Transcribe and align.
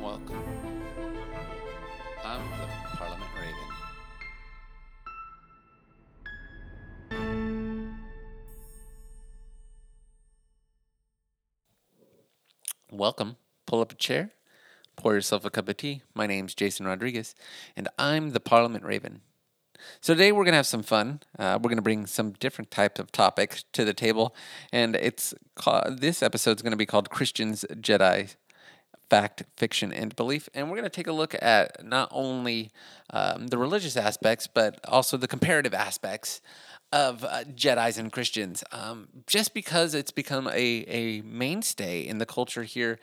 Welcome. 0.00 0.42
I'm 2.24 2.40
the 2.58 2.66
Parliament 2.96 3.30
Raven. 3.38 3.54
Welcome. 12.90 13.36
Pull 13.66 13.80
up 13.80 13.92
a 13.92 13.94
chair, 13.94 14.30
pour 14.96 15.14
yourself 15.14 15.44
a 15.44 15.50
cup 15.50 15.68
of 15.68 15.76
tea. 15.76 16.02
My 16.14 16.26
name's 16.26 16.54
Jason 16.54 16.86
Rodriguez, 16.86 17.34
and 17.76 17.88
I'm 17.98 18.30
the 18.30 18.40
Parliament 18.40 18.84
Raven. 18.84 19.22
So 20.00 20.14
today 20.14 20.32
we're 20.32 20.44
gonna 20.44 20.56
have 20.58 20.66
some 20.66 20.82
fun. 20.82 21.20
Uh, 21.38 21.58
we're 21.60 21.70
gonna 21.70 21.82
bring 21.82 22.06
some 22.06 22.32
different 22.32 22.70
types 22.70 23.00
of 23.00 23.10
topics 23.10 23.64
to 23.72 23.84
the 23.84 23.94
table, 23.94 24.34
and 24.72 24.96
it's 24.96 25.34
ca- 25.56 25.90
this 25.90 26.22
episode's 26.22 26.62
gonna 26.62 26.76
be 26.76 26.86
called 26.86 27.10
Christians, 27.10 27.64
Jedi, 27.70 28.36
Fact, 29.14 29.44
Fiction, 29.56 29.92
and 29.92 30.16
Belief. 30.16 30.48
And 30.54 30.68
we're 30.68 30.76
gonna 30.76 30.88
take 30.88 31.06
a 31.06 31.12
look 31.12 31.36
at 31.40 31.84
not 31.84 32.08
only 32.10 32.72
um, 33.10 33.46
the 33.46 33.56
religious 33.56 33.96
aspects, 33.96 34.48
but 34.48 34.80
also 34.88 35.16
the 35.16 35.28
comparative 35.28 35.72
aspects 35.72 36.40
of 36.90 37.22
uh, 37.22 37.44
Jedi's 37.44 37.96
and 37.96 38.10
Christians. 38.10 38.64
Um, 38.72 39.06
just 39.28 39.54
because 39.54 39.94
it's 39.94 40.10
become 40.10 40.48
a 40.48 40.84
a 40.88 41.20
mainstay 41.22 42.00
in 42.00 42.18
the 42.18 42.26
culture 42.26 42.64
here 42.64 42.98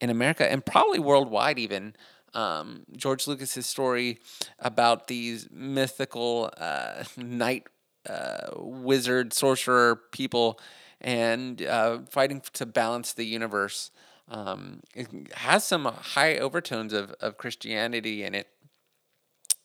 in 0.00 0.08
America 0.08 0.48
and 0.48 0.64
probably 0.64 1.00
worldwide 1.00 1.58
even 1.58 1.96
um, 2.32 2.84
George 2.96 3.26
Lucas's 3.26 3.66
story 3.66 4.20
about 4.60 5.08
these 5.08 5.48
mythical 5.50 6.48
uh, 6.58 7.02
knight, 7.16 7.66
uh, 8.08 8.50
wizard, 8.56 9.32
sorcerer 9.32 10.00
people, 10.12 10.60
and 11.00 11.60
uh, 11.62 11.98
fighting 12.08 12.40
to 12.52 12.66
balance 12.66 13.14
the 13.14 13.24
universe. 13.24 13.90
Um, 14.28 14.80
it 14.94 15.08
has 15.34 15.64
some 15.64 15.84
high 15.84 16.38
overtones 16.38 16.92
of, 16.92 17.12
of 17.20 17.36
Christianity 17.36 18.24
in 18.24 18.34
it, 18.34 18.48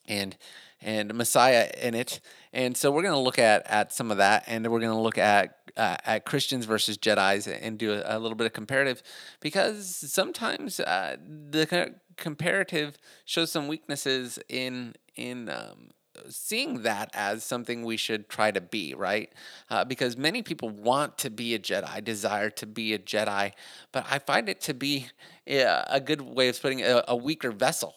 and 0.07 0.37
and 0.81 1.13
Messiah 1.13 1.69
in 1.79 1.93
it. 1.93 2.21
And 2.53 2.75
so 2.75 2.91
we're 2.91 3.03
going 3.03 3.13
to 3.13 3.19
look 3.19 3.39
at 3.39 3.65
at 3.67 3.93
some 3.93 4.11
of 4.11 4.17
that, 4.17 4.43
and 4.47 4.69
we're 4.69 4.79
going 4.79 4.95
to 4.95 5.01
look 5.01 5.17
at 5.17 5.57
uh, 5.77 5.97
at 6.05 6.25
Christians 6.25 6.65
versus 6.65 6.97
Jedi's 6.97 7.47
and 7.47 7.77
do 7.77 7.93
a, 7.93 8.17
a, 8.17 8.19
little 8.19 8.35
bit 8.35 8.45
of 8.45 8.53
comparative, 8.53 9.01
because 9.39 9.95
sometimes 10.11 10.79
uh, 10.79 11.17
the 11.25 11.95
comparative 12.17 12.97
shows 13.25 13.51
some 13.51 13.67
weaknesses 13.67 14.37
in 14.49 14.95
in 15.15 15.49
um, 15.49 15.91
seeing 16.29 16.83
that 16.83 17.09
as 17.13 17.43
something 17.43 17.83
we 17.83 17.97
should 17.97 18.29
try 18.29 18.51
to 18.51 18.61
be, 18.61 18.93
right? 18.93 19.31
Uh, 19.69 19.85
because 19.85 20.17
many 20.17 20.41
people 20.41 20.69
want 20.69 21.17
to 21.19 21.29
be 21.29 21.53
a 21.53 21.59
Jedi, 21.59 22.03
desire 22.03 22.49
to 22.51 22.65
be 22.65 22.93
a 22.93 22.99
Jedi, 22.99 23.53
but 23.91 24.05
I 24.09 24.19
find 24.19 24.49
it 24.49 24.61
to 24.61 24.73
be 24.73 25.07
a 25.47 26.01
good 26.03 26.21
way 26.21 26.49
of 26.49 26.61
putting 26.61 26.81
a, 26.81 27.03
a 27.07 27.15
weaker 27.15 27.51
vessel 27.51 27.95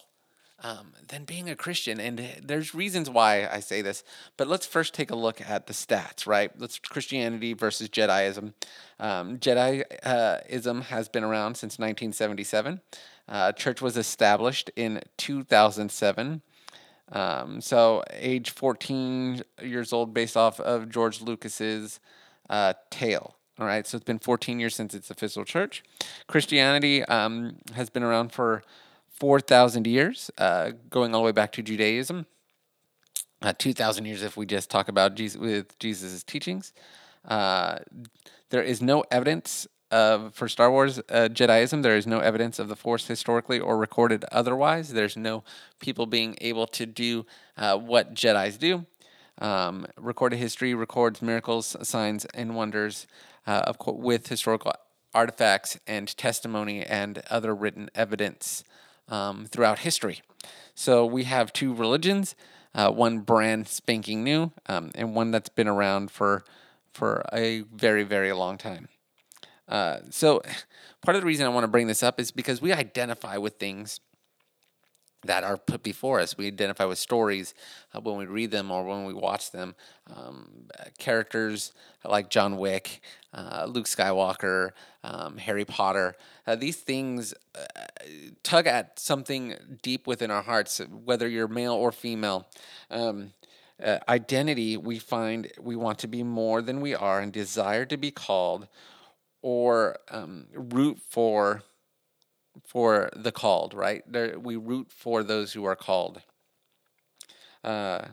um, 0.63 0.93
than 1.09 1.25
being 1.25 1.49
a 1.49 1.55
Christian. 1.55 1.99
And 1.99 2.27
there's 2.43 2.73
reasons 2.73 3.09
why 3.09 3.47
I 3.47 3.59
say 3.59 3.81
this, 3.81 4.03
but 4.37 4.47
let's 4.47 4.65
first 4.65 4.93
take 4.93 5.11
a 5.11 5.15
look 5.15 5.41
at 5.41 5.67
the 5.67 5.73
stats, 5.73 6.25
right? 6.25 6.51
Let's 6.57 6.79
Christianity 6.79 7.53
versus 7.53 7.89
Jediism. 7.89 8.53
Um, 8.99 9.37
Jediism 9.37 10.83
has 10.83 11.09
been 11.09 11.23
around 11.23 11.55
since 11.55 11.77
1977. 11.77 12.81
Uh, 13.27 13.51
church 13.51 13.81
was 13.81 13.97
established 13.97 14.71
in 14.75 15.01
2007. 15.17 16.41
Um, 17.11 17.61
so, 17.61 18.03
age 18.11 18.49
14 18.51 19.43
years 19.61 19.93
old, 19.93 20.13
based 20.13 20.35
off 20.35 20.59
of 20.59 20.89
George 20.89 21.21
Lucas's 21.21 21.99
uh, 22.49 22.73
tale. 22.89 23.35
All 23.57 23.65
right, 23.65 23.87
so 23.87 23.95
it's 23.95 24.05
been 24.05 24.19
14 24.19 24.59
years 24.59 24.75
since 24.75 24.93
its 24.93 25.09
official 25.09 25.45
church. 25.45 25.83
Christianity 26.27 27.03
um, 27.05 27.57
has 27.73 27.89
been 27.89 28.03
around 28.03 28.33
for 28.33 28.63
4,000 29.09 29.87
years, 29.87 30.29
uh, 30.37 30.71
going 30.89 31.15
all 31.15 31.21
the 31.21 31.25
way 31.25 31.31
back 31.31 31.53
to 31.53 31.61
Judaism. 31.61 32.25
Uh, 33.41 33.53
2,000 33.57 34.05
years 34.05 34.23
if 34.23 34.35
we 34.35 34.45
just 34.45 34.69
talk 34.69 34.87
about 34.87 35.15
Jesus 35.15 35.39
with 35.39 35.77
Jesus' 35.79 36.23
teachings. 36.23 36.73
Uh, 37.23 37.79
there 38.49 38.61
is 38.61 38.81
no 38.81 39.03
evidence 39.11 39.67
of, 39.91 40.33
for 40.33 40.47
Star 40.47 40.71
Wars 40.71 40.99
uh, 41.09 41.29
Jediism, 41.31 41.83
there 41.83 41.95
is 41.95 42.07
no 42.07 42.19
evidence 42.19 42.59
of 42.59 42.67
the 42.67 42.75
Force 42.75 43.07
historically 43.07 43.59
or 43.59 43.77
recorded 43.77 44.25
otherwise. 44.31 44.93
There's 44.93 45.15
no 45.15 45.43
people 45.79 46.05
being 46.05 46.35
able 46.41 46.67
to 46.67 46.85
do 46.85 47.25
uh, 47.57 47.77
what 47.77 48.13
Jedi's 48.13 48.57
do. 48.57 48.85
Um, 49.39 49.85
recorded 49.97 50.37
history 50.37 50.73
records 50.73 51.21
miracles, 51.21 51.75
signs, 51.81 52.25
and 52.25 52.55
wonders 52.55 53.05
uh, 53.45 53.63
of, 53.67 53.77
with 53.85 54.27
historical 54.27 54.73
artifacts 55.13 55.79
and 55.87 56.15
testimony 56.17 56.83
and 56.83 57.21
other 57.29 57.53
written 57.53 57.89
evidence 57.95 58.63
um, 59.07 59.45
throughout 59.45 59.79
history. 59.79 60.21
So 60.73 61.05
we 61.05 61.23
have 61.23 61.53
two 61.53 61.73
religions, 61.73 62.35
uh, 62.73 62.91
one 62.91 63.19
brand 63.19 63.67
spanking 63.67 64.23
new, 64.23 64.51
um, 64.67 64.91
and 64.95 65.15
one 65.15 65.31
that's 65.31 65.49
been 65.49 65.67
around 65.67 66.11
for 66.11 66.43
for 66.91 67.25
a 67.33 67.61
very 67.73 68.03
very 68.03 68.31
long 68.31 68.57
time. 68.57 68.87
Uh, 69.67 69.99
so 70.09 70.41
part 71.01 71.15
of 71.15 71.21
the 71.21 71.27
reason 71.27 71.45
I 71.45 71.49
want 71.49 71.63
to 71.63 71.69
bring 71.69 71.87
this 71.87 72.03
up 72.03 72.19
is 72.19 72.31
because 72.31 72.61
we 72.61 72.73
identify 72.73 73.37
with 73.37 73.55
things 73.55 73.99
that 75.25 75.43
are 75.43 75.57
put 75.57 75.83
before 75.83 76.19
us. 76.19 76.37
We 76.37 76.47
identify 76.47 76.85
with 76.85 76.99
stories 76.99 77.53
uh, 77.93 78.01
when 78.01 78.17
we 78.17 78.25
read 78.25 78.51
them 78.51 78.71
or 78.71 78.83
when 78.85 79.05
we 79.05 79.13
watch 79.13 79.51
them. 79.51 79.75
Um, 80.15 80.67
characters 80.97 81.73
like 82.03 82.29
John 82.29 82.57
Wick, 82.57 83.01
uh, 83.33 83.65
Luke 83.67 83.85
Skywalker, 83.85 84.71
um, 85.03 85.37
Harry 85.37 85.65
Potter. 85.65 86.15
Uh, 86.45 86.55
these 86.55 86.77
things 86.77 87.33
uh, 87.55 87.81
tug 88.43 88.67
at 88.67 88.99
something 88.99 89.55
deep 89.81 90.07
within 90.07 90.31
our 90.31 90.43
hearts, 90.43 90.79
whether 91.03 91.27
you're 91.27 91.47
male 91.47 91.73
or 91.73 91.91
female. 91.91 92.47
Um, 92.89 93.33
uh, 93.83 93.99
identity, 94.07 94.77
we 94.77 94.99
find 94.99 95.51
we 95.59 95.75
want 95.75 95.99
to 95.99 96.07
be 96.07 96.23
more 96.23 96.61
than 96.61 96.79
we 96.79 96.95
are 96.95 97.19
and 97.19 97.33
desire 97.33 97.85
to 97.85 97.97
be 97.97 98.09
called 98.09 98.67
or 99.45 99.95
um, 100.09 100.47
root 100.55 100.97
for 101.07 101.61
for 102.65 103.11
the 103.15 103.31
called, 103.31 103.75
right? 103.75 104.01
There, 104.11 104.39
we 104.39 104.55
root 104.55 104.87
for 104.91 105.21
those 105.21 105.53
who 105.53 105.65
are 105.65 105.75
called. 105.75 106.23
Uh, 107.63 108.07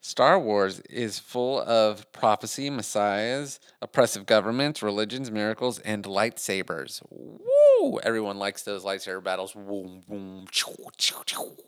Star 0.00 0.40
Wars 0.40 0.80
is 0.88 1.18
full 1.18 1.60
of 1.60 2.10
prophecy, 2.12 2.70
messiahs, 2.70 3.60
oppressive 3.82 4.24
governments, 4.24 4.82
religions, 4.82 5.30
miracles, 5.30 5.78
and 5.80 6.04
lightsabers. 6.04 7.02
Woo! 7.10 8.00
Everyone 8.02 8.38
likes 8.38 8.62
those 8.62 8.84
lightsaber 8.84 9.22
battles. 9.22 9.52
Boom, 9.52 10.02
boom, 10.08 10.46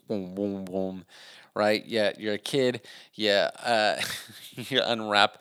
boom, 0.07 0.33
boom, 0.33 0.65
boom. 0.65 1.05
Right? 1.53 1.85
Yeah, 1.85 2.13
you're 2.17 2.33
a 2.33 2.39
kid. 2.39 2.81
Yeah, 3.13 3.51
uh, 3.63 4.01
you 4.55 4.81
unwrap 4.83 5.37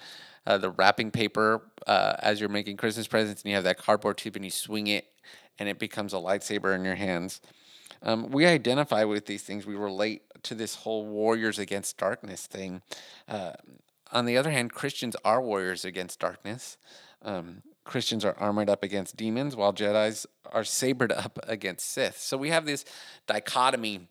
uh, 0.47 0.59
the 0.59 0.69
wrapping 0.69 1.11
paper 1.11 1.63
uh, 1.87 2.17
as 2.19 2.41
you're 2.41 2.49
making 2.49 2.77
Christmas 2.77 3.07
presents, 3.07 3.43
and 3.43 3.51
you 3.51 3.55
have 3.55 3.65
that 3.65 3.79
cardboard 3.79 4.19
tube, 4.19 4.37
and 4.37 4.45
you 4.45 4.51
swing 4.51 4.87
it 4.87 5.07
and 5.59 5.69
it 5.69 5.79
becomes 5.79 6.13
a 6.13 6.17
lightsaber 6.17 6.75
in 6.75 6.85
your 6.85 6.95
hands. 6.95 7.41
Um, 8.03 8.31
we 8.31 8.47
identify 8.47 9.05
with 9.05 9.27
these 9.27 9.43
things. 9.43 9.67
We 9.67 9.77
relate 9.77 10.23
to 10.45 10.55
this 10.55 10.77
whole 10.77 11.07
warriors 11.07 11.59
against 11.59 11.99
darkness 11.99 12.47
thing. 12.47 12.83
Uh, 13.29 13.53
on 14.11 14.27
the 14.27 14.37
other 14.37 14.51
hand, 14.51 14.73
Christians 14.73 15.17
are 15.25 15.41
warriors 15.41 15.85
against 15.85 16.19
darkness. 16.19 16.79
Um, 17.23 17.63
Christians 17.85 18.25
are 18.25 18.37
armored 18.39 18.69
up 18.69 18.83
against 18.83 19.17
demons, 19.17 19.57
while 19.57 19.73
Jedi's 19.73 20.27
are 20.51 20.65
sabered 20.65 21.13
up 21.13 21.39
against 21.45 21.91
Sith. 21.91 22.19
So 22.19 22.37
we 22.37 22.51
have 22.51 22.67
this 22.67 22.85
dichotomy 23.27 24.09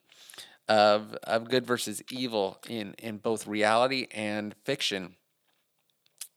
of 0.68 1.14
of 1.24 1.50
good 1.50 1.66
versus 1.66 2.02
evil 2.10 2.60
in 2.70 2.94
in 2.98 3.18
both 3.18 3.48
reality 3.48 4.08
and 4.12 4.56
fiction. 4.64 5.16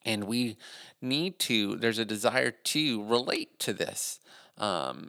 And 0.04 0.24
we 0.24 0.56
need 1.00 1.38
to. 1.40 1.76
There's 1.76 1.98
a 1.98 2.04
desire 2.04 2.50
to 2.50 3.04
relate 3.04 3.58
to 3.60 3.72
this 3.72 4.20
um, 4.58 5.08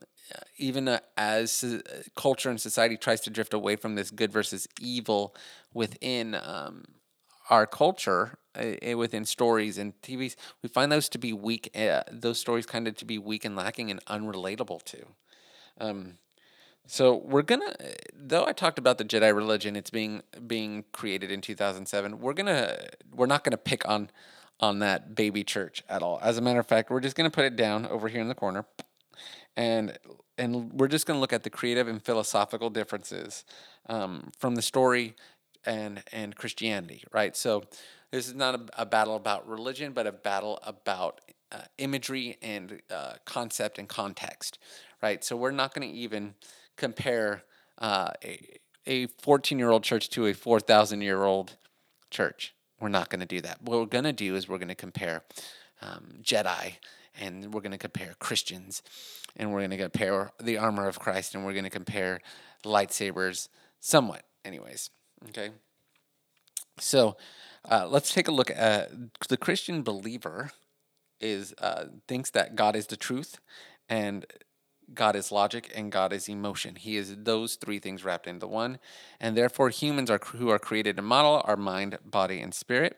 even 0.57 0.87
uh, 0.87 0.99
as 1.17 1.63
uh, 1.63 1.79
culture 2.15 2.49
and 2.49 2.59
society 2.59 2.97
tries 2.97 3.21
to 3.21 3.29
drift 3.29 3.53
away 3.53 3.75
from 3.75 3.95
this 3.95 4.11
good 4.11 4.31
versus 4.31 4.67
evil 4.79 5.35
within 5.73 6.35
um, 6.35 6.85
our 7.49 7.67
culture, 7.67 8.37
uh, 8.55 8.97
within 8.97 9.25
stories 9.25 9.77
and 9.77 9.99
TVs, 10.01 10.35
we 10.63 10.69
find 10.69 10.91
those 10.91 11.09
to 11.09 11.17
be 11.17 11.31
weak. 11.31 11.69
Uh, 11.75 12.01
those 12.11 12.39
stories 12.39 12.65
kind 12.65 12.87
of 12.87 12.95
to 12.97 13.05
be 13.05 13.17
weak 13.17 13.45
and 13.45 13.55
lacking 13.55 13.91
and 13.91 14.03
unrelatable 14.05 14.81
to. 14.83 15.05
Um, 15.79 16.13
so 16.87 17.15
we're 17.15 17.41
gonna, 17.41 17.75
though 18.13 18.45
I 18.45 18.53
talked 18.53 18.79
about 18.79 18.97
the 18.97 19.05
Jedi 19.05 19.35
religion, 19.35 19.75
it's 19.75 19.89
being 19.89 20.21
being 20.47 20.85
created 20.91 21.31
in 21.31 21.41
two 21.41 21.55
thousand 21.55 21.87
seven. 21.87 22.19
We're 22.19 22.33
gonna, 22.33 22.77
we're 23.13 23.25
not 23.25 23.43
gonna 23.43 23.57
pick 23.57 23.87
on 23.87 24.09
on 24.59 24.79
that 24.79 25.15
baby 25.15 25.43
church 25.43 25.83
at 25.89 26.01
all. 26.01 26.19
As 26.21 26.37
a 26.37 26.41
matter 26.41 26.59
of 26.59 26.67
fact, 26.67 26.89
we're 26.89 27.01
just 27.01 27.15
gonna 27.15 27.29
put 27.29 27.45
it 27.45 27.55
down 27.55 27.85
over 27.85 28.07
here 28.07 28.21
in 28.21 28.27
the 28.27 28.35
corner 28.35 28.65
and 29.55 29.97
and 30.37 30.73
we're 30.73 30.87
just 30.87 31.05
going 31.05 31.15
to 31.15 31.21
look 31.21 31.33
at 31.33 31.43
the 31.43 31.49
creative 31.49 31.87
and 31.87 32.03
philosophical 32.03 32.69
differences 32.69 33.45
um, 33.87 34.31
from 34.37 34.55
the 34.55 34.61
story 34.61 35.15
and 35.65 36.03
and 36.11 36.35
Christianity, 36.35 37.03
right? 37.11 37.35
So 37.35 37.63
this 38.11 38.27
is 38.27 38.35
not 38.35 38.55
a, 38.55 38.81
a 38.81 38.85
battle 38.85 39.15
about 39.15 39.47
religion, 39.47 39.93
but 39.93 40.07
a 40.07 40.11
battle 40.11 40.59
about 40.63 41.21
uh, 41.51 41.59
imagery 41.77 42.37
and 42.41 42.81
uh, 42.91 43.13
concept 43.25 43.79
and 43.79 43.87
context, 43.87 44.59
right? 45.01 45.23
So 45.23 45.35
we're 45.35 45.51
not 45.51 45.73
going 45.73 45.89
to 45.89 45.95
even 45.95 46.35
compare 46.75 47.43
uh, 47.77 48.11
a 48.85 49.07
14 49.19 49.57
year 49.57 49.69
old 49.69 49.83
church 49.83 50.09
to 50.11 50.27
a 50.27 50.33
4,000 50.33 51.01
year 51.01 51.23
old 51.23 51.55
church. 52.11 52.53
We're 52.85 52.89
not 52.89 53.09
going 53.09 53.21
to 53.21 53.25
do 53.25 53.41
that. 53.41 53.63
What 53.63 53.79
we're 53.79 53.85
going 53.87 54.03
to 54.03 54.13
do 54.13 54.35
is 54.35 54.47
we're 54.47 54.59
going 54.59 54.67
to 54.67 54.75
compare 54.75 55.23
um, 55.81 56.19
Jedi 56.21 56.73
and 57.19 57.51
we're 57.51 57.61
going 57.61 57.71
to 57.71 57.79
compare 57.79 58.13
Christians 58.19 58.83
and 59.35 59.51
we're 59.51 59.61
going 59.61 59.71
to 59.71 59.77
compare 59.77 60.29
the 60.39 60.59
armor 60.59 60.87
of 60.87 60.99
Christ 60.99 61.33
and 61.33 61.43
we're 61.43 61.53
going 61.53 61.63
to 61.63 61.71
compare 61.71 62.21
lightsabers 62.63 63.49
somewhat, 63.79 64.21
anyways. 64.45 64.91
Okay. 65.29 65.49
So 66.77 67.17
uh, 67.67 67.87
let's 67.89 68.13
take 68.13 68.27
a 68.27 68.31
look 68.31 68.51
at 68.51 68.91
the 69.29 69.37
Christian 69.37 69.81
believer 69.81 70.51
is 71.19 71.55
uh, 71.57 71.85
thinks 72.07 72.29
that 72.29 72.55
God 72.55 72.75
is 72.75 72.85
the 72.85 72.97
truth 72.97 73.39
and 73.89 74.27
God 74.93 75.15
is 75.15 75.31
logic 75.31 75.71
and 75.75 75.91
God 75.91 76.13
is 76.13 76.29
emotion. 76.29 76.75
He 76.75 76.97
is 76.97 77.15
those 77.17 77.55
three 77.55 77.79
things 77.79 78.03
wrapped 78.03 78.27
into 78.27 78.47
one. 78.47 78.79
And 79.19 79.35
therefore, 79.35 79.69
humans 79.69 80.09
are 80.09 80.19
who 80.23 80.49
are 80.49 80.59
created 80.59 80.97
in 80.99 81.05
model 81.05 81.41
are 81.45 81.57
mind, 81.57 81.97
body, 82.05 82.39
and 82.39 82.53
spirit. 82.53 82.97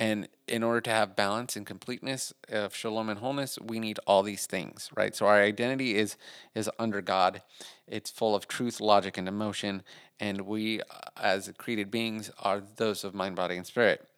And 0.00 0.28
in 0.48 0.64
order 0.64 0.80
to 0.80 0.90
have 0.90 1.14
balance 1.14 1.54
and 1.54 1.64
completeness 1.64 2.32
of 2.48 2.74
shalom 2.74 3.08
and 3.08 3.20
wholeness, 3.20 3.56
we 3.62 3.78
need 3.78 4.00
all 4.04 4.24
these 4.24 4.46
things, 4.46 4.90
right? 4.96 5.14
So 5.14 5.26
our 5.26 5.40
identity 5.40 5.96
is 5.96 6.16
is 6.54 6.68
under 6.78 7.00
God. 7.00 7.42
It's 7.86 8.10
full 8.10 8.34
of 8.34 8.48
truth, 8.48 8.80
logic, 8.80 9.16
and 9.16 9.28
emotion. 9.28 9.82
And 10.18 10.42
we, 10.42 10.80
as 11.16 11.52
created 11.56 11.90
beings, 11.90 12.30
are 12.40 12.62
those 12.76 13.04
of 13.04 13.14
mind, 13.14 13.36
body, 13.36 13.56
and 13.56 13.66
spirit. 13.66 14.08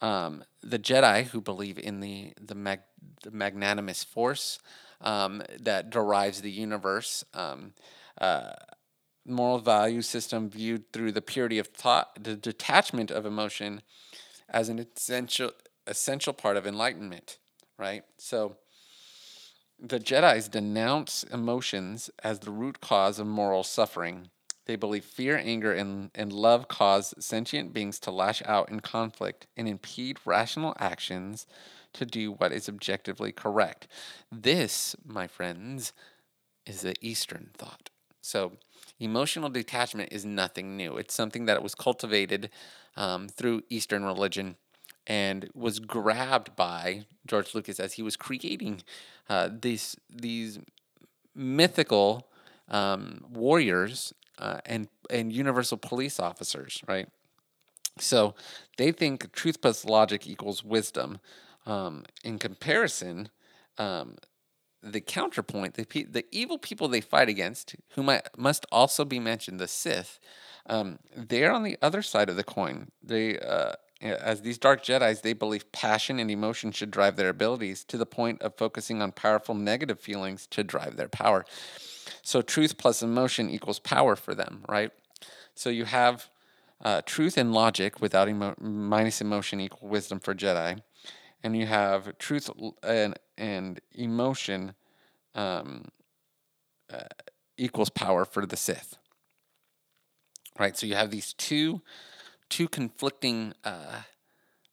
Um, 0.00 0.42
the 0.62 0.78
Jedi 0.78 1.26
who 1.26 1.40
believe 1.40 1.78
in 1.78 2.00
the 2.00 2.32
the, 2.40 2.56
mag, 2.56 2.80
the 3.22 3.30
magnanimous 3.30 4.02
force 4.02 4.58
um, 5.02 5.42
that 5.60 5.90
derives 5.90 6.40
the 6.40 6.50
universe. 6.50 7.24
Um, 7.34 7.74
uh, 8.20 8.52
moral 9.26 9.58
value 9.58 10.02
system 10.02 10.48
viewed 10.48 10.92
through 10.92 11.12
the 11.12 11.22
purity 11.22 11.58
of 11.58 11.68
thought, 11.68 12.22
the 12.22 12.36
detachment 12.36 13.10
of 13.10 13.26
emotion 13.26 13.82
as 14.48 14.68
an 14.68 14.78
essential 14.78 15.52
essential 15.86 16.32
part 16.32 16.56
of 16.56 16.66
enlightenment, 16.66 17.38
right? 17.76 18.04
So 18.16 18.56
the 19.80 19.98
Jedi's 19.98 20.48
denounce 20.48 21.24
emotions 21.24 22.08
as 22.22 22.38
the 22.38 22.52
root 22.52 22.80
cause 22.80 23.18
of 23.18 23.26
moral 23.26 23.64
suffering. 23.64 24.30
They 24.66 24.76
believe 24.76 25.04
fear, 25.04 25.36
anger, 25.36 25.72
and, 25.72 26.12
and 26.14 26.32
love 26.32 26.68
cause 26.68 27.14
sentient 27.18 27.72
beings 27.72 27.98
to 28.00 28.12
lash 28.12 28.42
out 28.46 28.70
in 28.70 28.78
conflict 28.78 29.48
and 29.56 29.66
impede 29.66 30.18
rational 30.24 30.76
actions 30.78 31.48
to 31.94 32.04
do 32.04 32.32
what 32.32 32.52
is 32.52 32.68
objectively 32.68 33.32
correct. 33.32 33.88
This, 34.30 34.96
my 35.06 35.26
friends, 35.26 35.92
is 36.66 36.82
the 36.82 36.94
Eastern 37.00 37.50
thought. 37.56 37.90
So, 38.20 38.52
emotional 39.00 39.48
detachment 39.50 40.12
is 40.12 40.24
nothing 40.24 40.76
new. 40.76 40.96
It's 40.96 41.14
something 41.14 41.46
that 41.46 41.62
was 41.62 41.74
cultivated 41.74 42.50
um, 42.96 43.28
through 43.28 43.62
Eastern 43.68 44.04
religion 44.04 44.56
and 45.06 45.50
was 45.54 45.80
grabbed 45.80 46.54
by 46.54 47.06
George 47.26 47.54
Lucas 47.54 47.80
as 47.80 47.94
he 47.94 48.02
was 48.02 48.16
creating 48.16 48.82
uh, 49.28 49.48
these 49.60 49.96
these 50.08 50.60
mythical 51.34 52.28
um, 52.68 53.24
warriors 53.28 54.12
uh, 54.38 54.58
and 54.64 54.88
and 55.10 55.32
universal 55.32 55.76
police 55.76 56.20
officers, 56.20 56.82
right? 56.86 57.08
So 57.98 58.34
they 58.78 58.92
think 58.92 59.32
truth 59.32 59.60
plus 59.60 59.84
logic 59.84 60.26
equals 60.26 60.64
wisdom. 60.64 61.18
Um, 61.64 62.04
in 62.24 62.38
comparison, 62.38 63.28
um, 63.78 64.16
the 64.82 65.00
counterpoint, 65.00 65.74
the, 65.74 65.84
pe- 65.84 66.04
the 66.04 66.24
evil 66.32 66.58
people 66.58 66.88
they 66.88 67.00
fight 67.00 67.28
against, 67.28 67.76
who 67.90 68.02
might, 68.02 68.26
must 68.36 68.66
also 68.72 69.04
be 69.04 69.20
mentioned, 69.20 69.60
the 69.60 69.68
Sith, 69.68 70.18
um, 70.66 70.98
they're 71.16 71.52
on 71.52 71.62
the 71.62 71.78
other 71.80 72.02
side 72.02 72.28
of 72.28 72.36
the 72.36 72.44
coin. 72.44 72.90
They, 73.02 73.38
uh, 73.38 73.74
as 74.00 74.42
these 74.42 74.58
dark 74.58 74.82
Jedi's, 74.82 75.20
they 75.20 75.32
believe 75.32 75.70
passion 75.70 76.18
and 76.18 76.30
emotion 76.30 76.72
should 76.72 76.90
drive 76.90 77.14
their 77.16 77.28
abilities 77.28 77.84
to 77.84 77.96
the 77.96 78.06
point 78.06 78.42
of 78.42 78.56
focusing 78.56 79.00
on 79.00 79.12
powerful 79.12 79.54
negative 79.54 80.00
feelings 80.00 80.46
to 80.48 80.64
drive 80.64 80.96
their 80.96 81.08
power. 81.08 81.44
So 82.22 82.42
truth 82.42 82.76
plus 82.76 83.02
emotion 83.02 83.48
equals 83.48 83.78
power 83.78 84.16
for 84.16 84.34
them, 84.34 84.64
right? 84.68 84.90
So 85.54 85.70
you 85.70 85.84
have 85.84 86.28
uh, 86.84 87.02
truth 87.06 87.36
and 87.36 87.52
logic 87.52 88.00
without 88.00 88.28
emo- 88.28 88.56
minus 88.60 89.20
emotion 89.20 89.60
equal 89.60 89.88
wisdom 89.88 90.18
for 90.18 90.34
Jedi 90.34 90.82
and 91.42 91.56
you 91.56 91.66
have 91.66 92.16
truth 92.18 92.50
and 92.82 93.18
and 93.36 93.80
emotion 93.92 94.74
um, 95.34 95.86
uh, 96.92 97.04
equals 97.56 97.90
power 97.90 98.24
for 98.24 98.46
the 98.46 98.56
Sith. 98.56 98.96
Right, 100.58 100.76
so 100.76 100.86
you 100.86 100.94
have 100.94 101.10
these 101.10 101.32
two 101.32 101.82
two 102.48 102.68
conflicting 102.68 103.54
uh, 103.64 104.02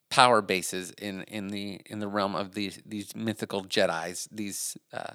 power 0.10 0.42
bases 0.42 0.92
in 0.92 1.24
in 1.24 1.48
the 1.48 1.81
in 1.86 2.00
the 2.00 2.07
realm 2.07 2.36
of 2.36 2.54
these 2.54 2.81
these 2.86 3.16
mythical 3.16 3.63
Jedi's, 3.63 4.27
these 4.31 4.77
uh, 4.92 5.13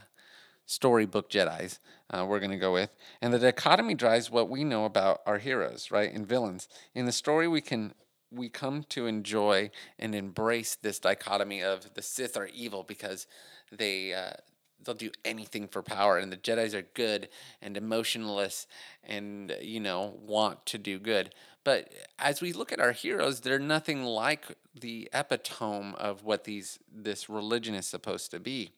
storybook 0.67 1.31
Jedi's. 1.31 1.79
Uh, 2.11 2.25
we're 2.27 2.39
going 2.39 2.51
to 2.51 2.57
go 2.57 2.73
with, 2.73 2.95
and 3.21 3.33
the 3.33 3.39
dichotomy 3.39 3.95
drives 3.95 4.31
what 4.31 4.49
we 4.49 4.65
know 4.65 4.85
about 4.85 5.21
our 5.27 5.39
heroes, 5.39 5.91
right, 5.91 6.13
and 6.13 6.27
villains. 6.27 6.69
In 6.95 7.07
the 7.07 7.13
story, 7.13 7.49
we 7.49 7.61
can 7.61 7.93
we 8.35 8.49
come 8.49 8.85
to 8.91 9.07
enjoy 9.07 9.71
and 9.99 10.15
embrace 10.15 10.77
this 10.77 10.99
dichotomy 10.99 11.63
of 11.63 11.95
the 11.95 12.03
Sith 12.03 12.37
are 12.37 12.49
evil 12.53 12.83
because 12.83 13.27
they 13.71 14.13
uh, 14.13 14.33
they'll 14.85 14.95
do 14.95 15.11
anything 15.25 15.69
for 15.69 15.83
power, 15.83 16.19
and 16.19 16.33
the 16.33 16.37
Jedi's 16.37 16.75
are 16.75 16.87
good 16.95 17.29
and 17.63 17.77
emotionless 17.77 18.67
and 19.03 19.55
you 19.61 19.81
know 19.81 20.19
want 20.21 20.67
to 20.67 20.79
do 20.79 20.99
good. 20.99 21.35
But 21.65 21.89
as 22.19 22.43
we 22.43 22.53
look 22.53 22.73
at 22.73 22.81
our 22.81 22.93
heroes, 22.93 23.41
they're 23.41 23.59
nothing 23.59 24.05
like 24.05 24.57
the 24.79 25.09
epitome 25.13 25.95
of 25.99 26.23
what 26.23 26.45
these 26.45 26.79
this 26.95 27.29
religion 27.29 27.75
is 27.75 27.87
supposed 27.87 28.31
to 28.33 28.41
be. 28.41 28.73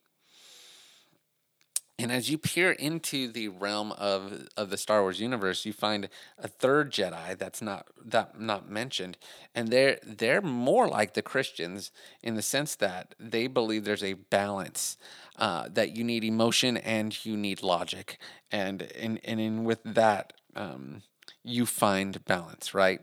And 1.99 2.13
as 2.13 2.29
you 2.29 2.37
peer 2.37 2.73
into 2.73 3.27
the 3.27 3.49
realm 3.49 3.93
of, 3.93 4.49
of 4.55 4.69
the 4.69 4.77
Star 4.77 5.01
Wars 5.01 5.19
universe, 5.19 5.65
you 5.65 5.73
find 5.73 6.11
a 6.39 6.47
third 6.47 6.93
Jedi 6.93 7.39
that's 7.39 7.63
not 7.63 7.87
that 8.05 8.39
not 8.39 8.69
mentioned, 8.69 9.17
and 9.55 9.69
they're 9.69 9.99
they're 10.05 10.43
more 10.43 10.89
like 10.89 11.15
the 11.15 11.23
Christians 11.23 11.91
in 12.23 12.35
the 12.35 12.43
sense 12.43 12.75
that 12.76 13.15
they 13.19 13.47
believe 13.47 13.85
there's 13.85 14.05
a 14.05 14.12
balance 14.12 14.99
uh, 15.38 15.69
that 15.73 15.97
you 15.97 16.05
need 16.05 16.23
emotion 16.23 16.76
and 16.76 17.25
you 17.25 17.35
need 17.35 17.62
logic, 17.62 18.19
and 18.53 18.83
and 18.83 19.19
and 19.25 19.41
in 19.41 19.65
with 19.65 19.83
that 19.83 20.35
um, 20.55 21.03
you 21.43 21.65
find 21.65 22.23
balance, 22.26 22.75
right? 22.75 23.00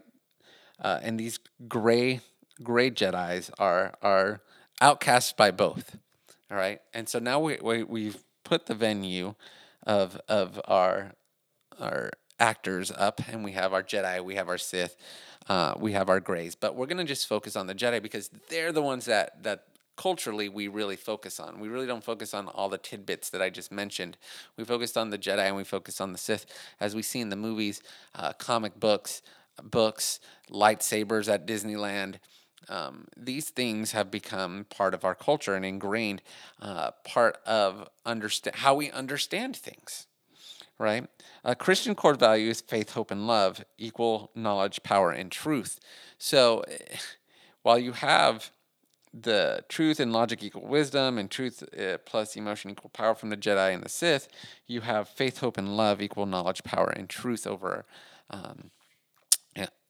Uh, 0.79 0.99
and 1.01 1.19
these 1.19 1.39
gray 1.67 2.21
gray 2.61 2.91
Jedi's 2.91 3.49
are 3.57 3.95
are 4.03 4.41
outcast 4.81 5.35
by 5.35 5.49
both. 5.49 5.97
All 6.51 6.57
right, 6.57 6.79
and 6.93 7.09
so 7.09 7.17
now 7.17 7.39
we, 7.39 7.57
we 7.59 7.81
we've 7.81 8.23
put 8.53 8.67
the 8.67 8.75
venue 8.75 9.33
of 9.87 10.21
of 10.27 10.61
our 10.65 11.13
our 11.79 12.11
actors 12.39 12.91
up, 12.95 13.19
and 13.27 13.43
we 13.43 13.53
have 13.53 13.73
our 13.73 13.81
Jedi, 13.81 14.23
we 14.23 14.35
have 14.35 14.47
our 14.47 14.59
Sith, 14.59 14.95
uh, 15.49 15.73
we 15.75 15.93
have 15.93 16.07
our 16.07 16.19
Greys, 16.19 16.53
but 16.53 16.75
we're 16.75 16.85
gonna 16.85 17.03
just 17.03 17.25
focus 17.25 17.55
on 17.55 17.65
the 17.65 17.73
Jedi 17.73 17.99
because 17.99 18.29
they're 18.49 18.71
the 18.71 18.83
ones 18.83 19.05
that 19.05 19.41
that 19.41 19.63
culturally 19.95 20.49
we 20.49 20.67
really 20.67 20.95
focus 20.95 21.39
on. 21.39 21.59
We 21.59 21.67
really 21.67 21.87
don't 21.87 22.03
focus 22.03 22.35
on 22.35 22.47
all 22.47 22.69
the 22.69 22.77
tidbits 22.77 23.31
that 23.31 23.41
I 23.41 23.49
just 23.49 23.71
mentioned. 23.71 24.17
We 24.55 24.65
focused 24.65 24.97
on 24.97 25.09
the 25.09 25.17
Jedi 25.17 25.47
and 25.47 25.55
we 25.55 25.63
focus 25.63 25.99
on 25.99 26.11
the 26.11 26.19
Sith, 26.19 26.45
as 26.79 26.93
we 26.93 27.01
see 27.01 27.21
in 27.21 27.29
the 27.29 27.35
movies, 27.35 27.81
uh, 28.13 28.33
comic 28.33 28.79
books, 28.79 29.23
books, 29.63 30.19
lightsabers 30.51 31.27
at 31.27 31.47
Disneyland. 31.47 32.17
Um, 32.69 33.07
these 33.17 33.49
things 33.49 33.91
have 33.91 34.09
become 34.09 34.65
part 34.69 34.93
of 34.93 35.03
our 35.03 35.15
culture 35.15 35.55
and 35.55 35.65
ingrained 35.65 36.21
uh, 36.61 36.91
part 37.03 37.37
of 37.45 37.89
understand 38.05 38.57
how 38.57 38.75
we 38.75 38.91
understand 38.91 39.55
things 39.55 40.07
right? 40.79 41.07
A 41.43 41.55
christian 41.55 41.95
core 41.95 42.15
values 42.15 42.61
faith 42.61 42.93
hope 42.93 43.11
and 43.11 43.27
love 43.27 43.63
equal 43.77 44.31
knowledge 44.35 44.81
power 44.83 45.11
and 45.11 45.31
truth. 45.31 45.79
So 46.17 46.63
while 47.63 47.79
you 47.79 47.93
have 47.93 48.51
the 49.13 49.63
truth 49.69 49.99
and 49.99 50.11
logic 50.11 50.43
equal 50.43 50.65
wisdom 50.65 51.17
and 51.17 51.29
truth 51.29 51.63
uh, 51.79 51.97
plus 51.99 52.35
emotion 52.35 52.71
equal 52.71 52.89
power 52.89 53.13
from 53.13 53.29
the 53.29 53.37
jedi 53.37 53.71
and 53.71 53.83
the 53.83 53.89
sith 53.89 54.27
you 54.65 54.81
have 54.81 55.07
faith 55.07 55.37
hope 55.37 55.55
and 55.55 55.77
love 55.77 56.01
equal 56.01 56.25
knowledge 56.25 56.63
power 56.63 56.89
and 56.89 57.09
truth 57.09 57.45
over 57.45 57.85
um, 58.31 58.71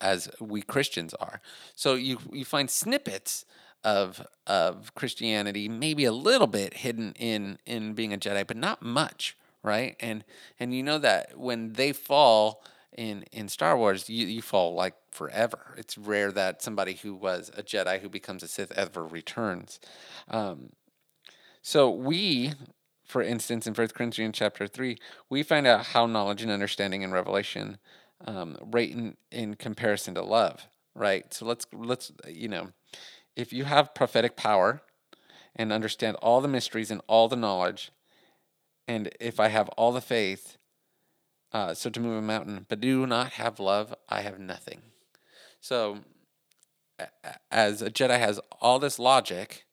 as 0.01 0.29
we 0.39 0.62
Christians 0.62 1.13
are. 1.15 1.41
So 1.75 1.96
you 1.96 2.20
you 2.32 2.46
find 2.46 2.70
snippets 2.70 3.46
of 3.84 4.25
of 4.48 4.93
Christianity, 4.96 5.67
maybe 5.67 6.05
a 6.05 6.12
little 6.12 6.48
bit 6.48 6.75
hidden 6.75 7.13
in 7.17 7.60
in 7.65 7.93
being 7.93 8.13
a 8.13 8.17
Jedi, 8.17 8.46
but 8.46 8.58
not 8.58 8.82
much, 8.82 9.38
right? 9.63 9.96
And 10.00 10.24
and 10.60 10.74
you 10.74 10.84
know 10.84 11.00
that 11.00 11.38
when 11.38 11.74
they 11.74 11.93
fall 11.93 12.63
in 12.96 13.24
in 13.32 13.50
Star 13.50 13.77
Wars, 13.77 14.10
you 14.10 14.27
you 14.27 14.41
fall 14.41 14.74
like 14.74 14.96
forever. 15.12 15.75
It's 15.77 15.98
rare 15.98 16.32
that 16.32 16.62
somebody 16.62 16.93
who 16.93 17.13
was 17.15 17.51
a 17.55 17.63
Jedi 17.63 18.01
who 18.01 18.10
becomes 18.10 18.43
a 18.43 18.48
Sith 18.48 18.72
ever 18.74 19.05
returns. 19.05 19.79
Um, 20.29 20.72
so 21.62 21.89
we 21.89 22.53
for 23.05 23.22
instance, 23.22 23.67
in 23.67 23.74
First 23.74 23.93
Corinthians 23.93 24.36
chapter 24.36 24.65
3, 24.65 24.98
we 25.29 25.43
find 25.43 25.67
out 25.67 25.88
how 25.88 26.08
knowledge 26.08 26.41
and 26.41 26.51
understanding 26.51 27.03
and 27.03 27.13
revelation 27.13 27.77
um, 28.25 28.57
rate 28.71 28.91
in, 28.91 29.17
in 29.31 29.55
comparison 29.55 30.15
to 30.15 30.21
love, 30.21 30.67
right? 30.95 31.33
So 31.33 31.45
let's, 31.45 31.65
let's, 31.73 32.11
you 32.27 32.47
know, 32.47 32.69
if 33.35 33.51
you 33.51 33.65
have 33.65 33.95
prophetic 33.95 34.35
power 34.35 34.81
and 35.55 35.71
understand 35.71 36.17
all 36.17 36.41
the 36.41 36.47
mysteries 36.47 36.91
and 36.91 37.01
all 37.07 37.27
the 37.27 37.35
knowledge, 37.35 37.91
and 38.87 39.09
if 39.19 39.39
I 39.39 39.47
have 39.49 39.69
all 39.69 39.91
the 39.91 40.01
faith, 40.01 40.57
uh, 41.51 41.73
so 41.73 41.89
to 41.89 41.99
move 41.99 42.17
a 42.17 42.21
mountain, 42.21 42.65
but 42.67 42.81
do 42.81 43.05
not 43.05 43.33
have 43.33 43.59
love, 43.59 43.93
I 44.09 44.21
have 44.21 44.39
nothing. 44.39 44.81
So, 45.61 45.99
as 47.51 47.81
a 47.81 47.89
Jedi 47.89 48.19
has 48.19 48.39
all 48.61 48.79
this 48.79 48.99
logic, 48.99 49.65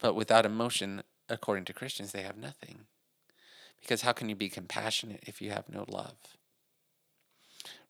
but 0.00 0.14
without 0.14 0.46
emotion, 0.46 1.02
according 1.28 1.64
to 1.66 1.72
Christians, 1.72 2.12
they 2.12 2.22
have 2.22 2.36
nothing. 2.36 2.86
Because 3.80 4.02
how 4.02 4.12
can 4.12 4.28
you 4.28 4.36
be 4.36 4.48
compassionate 4.48 5.24
if 5.26 5.42
you 5.42 5.50
have 5.50 5.68
no 5.68 5.84
love? 5.88 6.16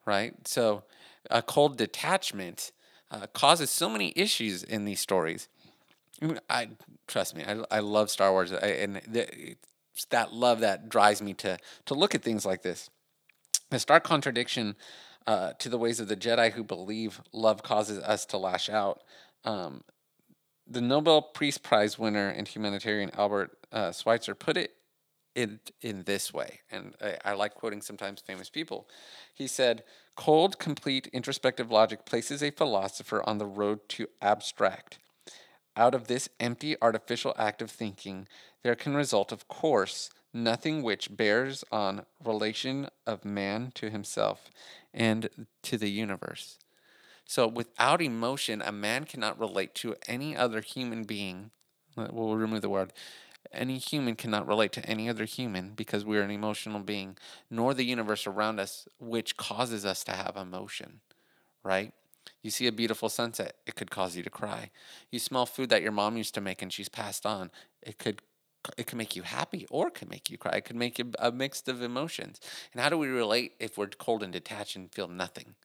Right? 0.05 0.35
So, 0.47 0.85
a 1.31 1.43
cold 1.43 1.77
detachment 1.77 2.73
uh, 3.11 3.27
causes 3.33 3.71
so 3.71 3.89
many 3.89 4.13
issues 4.17 4.63
in 4.63 4.85
these 4.85 5.01
stories. 5.01 5.49
I 6.49 6.71
trust 7.07 7.37
me. 7.37 7.45
I, 7.45 7.63
I 7.71 7.81
love 7.81 8.11
Star 8.11 8.33
Wars, 8.33 8.53
I, 8.53 8.67
and 8.67 8.97
the, 9.09 9.57
that 10.11 10.33
love 10.33 10.61
that 10.61 10.89
drives 10.89 11.21
me 11.21 11.35
to 11.35 11.59
to 11.87 11.95
look 11.95 12.15
at 12.15 12.23
things 12.23 12.47
like 12.47 12.63
this. 12.63 12.91
A 13.71 13.79
stark 13.79 14.05
contradiction 14.05 14.77
uh, 15.27 15.53
to 15.59 15.69
the 15.69 15.79
ways 15.79 16.01
of 16.01 16.09
the 16.09 16.17
Jedi 16.17 16.53
who 16.53 16.65
believe 16.65 17.21
love 17.33 17.63
causes 17.63 17.99
us 17.99 18.27
to 18.27 18.39
lash 18.39 18.69
out. 18.69 19.03
Um, 19.45 19.83
the 20.67 20.81
Nobel 20.81 21.23
Peace 21.23 21.59
Prize 21.59 21.99
winner 21.99 22.29
and 22.29 22.47
humanitarian 22.47 23.11
Albert 23.15 23.59
uh, 23.73 23.93
Schweitzer 23.93 24.35
put 24.35 24.57
it 24.57 24.75
in 25.35 25.61
in 25.81 26.05
this 26.05 26.33
way, 26.33 26.61
and 26.71 26.95
I, 27.01 27.17
I 27.25 27.33
like 27.35 27.55
quoting 27.55 27.81
sometimes 27.83 28.21
famous 28.21 28.51
people. 28.51 28.89
He 29.35 29.47
said, 29.47 29.85
"Cold, 30.17 30.59
complete 30.59 31.07
introspective 31.09 31.71
logic 31.71 32.05
places 32.05 32.43
a 32.43 32.51
philosopher 32.51 33.23
on 33.29 33.39
the 33.39 33.47
road 33.47 33.89
to 33.91 34.09
abstract. 34.21 34.99
Out 35.77 35.95
of 35.95 36.07
this 36.07 36.29
empty, 36.39 36.77
artificial 36.83 37.35
act 37.39 37.63
of 37.63 37.71
thinking, 37.71 38.29
there 38.63 38.75
can 38.75 38.95
result, 38.95 39.33
of 39.33 39.49
course, 39.49 40.11
nothing 40.35 40.83
which 40.83 41.17
bears 41.17 41.65
on 41.73 42.05
relation 42.23 42.89
of 43.07 43.25
man 43.25 43.73
to 43.77 43.89
himself 43.89 44.51
and 44.93 45.47
to 45.63 45.79
the 45.79 45.91
universe." 45.91 46.59
So, 47.25 47.47
without 47.47 48.03
emotion, 48.03 48.61
a 48.61 48.73
man 48.73 49.05
cannot 49.05 49.39
relate 49.39 49.75
to 49.77 49.97
any 50.07 50.37
other 50.37 50.61
human 50.61 51.05
being. 51.05 51.51
We'll 51.97 52.37
remove 52.37 52.61
the 52.61 52.69
word. 52.69 52.93
Any 53.53 53.79
human 53.79 54.15
cannot 54.15 54.47
relate 54.47 54.73
to 54.73 54.87
any 54.87 55.09
other 55.09 55.25
human 55.25 55.71
because 55.71 56.05
we 56.05 56.19
are 56.19 56.23
an 56.23 56.31
emotional 56.31 56.81
being, 56.81 57.17
nor 57.51 57.75
the 57.75 57.85
universe 57.85 58.27
around 58.27 58.61
us, 58.61 58.87
which 58.99 59.37
causes 59.37 59.85
us 59.85 60.05
to 60.05 60.13
have 60.13 60.37
emotion, 60.37 61.01
right? 61.63 61.93
You 62.43 62.51
see 62.51 62.67
a 62.67 62.73
beautiful 62.73 63.09
sunset, 63.09 63.57
it 63.67 63.75
could 63.75 63.91
cause 63.91 64.17
you 64.17 64.23
to 64.23 64.31
cry. 64.31 64.71
You 65.11 65.19
smell 65.19 65.47
food 65.47 65.71
that 65.71 65.83
your 65.83 65.93
mom 65.93 66.17
used 66.17 66.35
to 66.35 66.41
make 66.41 66.63
and 66.63 66.73
she's 66.73 66.89
passed 66.89 67.27
on, 67.27 67.51
it 67.83 67.99
could 67.99 68.23
it 68.79 68.87
can 68.87 68.97
make 68.97 69.17
you 69.17 69.23
happy 69.23 69.67
or 69.71 69.89
it 69.89 69.95
can 69.95 70.09
make 70.09 70.31
you 70.31 70.39
cry. 70.39 70.53
It 70.53 70.65
could 70.65 70.77
make 70.77 70.97
you 70.97 71.11
a 71.19 71.33
mix 71.33 71.67
of 71.67 71.83
emotions. 71.83 72.41
And 72.73 72.81
how 72.81 72.89
do 72.91 72.97
we 72.97 73.09
relate 73.09 73.55
if 73.59 73.77
we're 73.77 73.89
cold 73.89 74.23
and 74.23 74.33
detached 74.33 74.77
and 74.77 74.93
feel 74.93 75.09
nothing? 75.09 75.57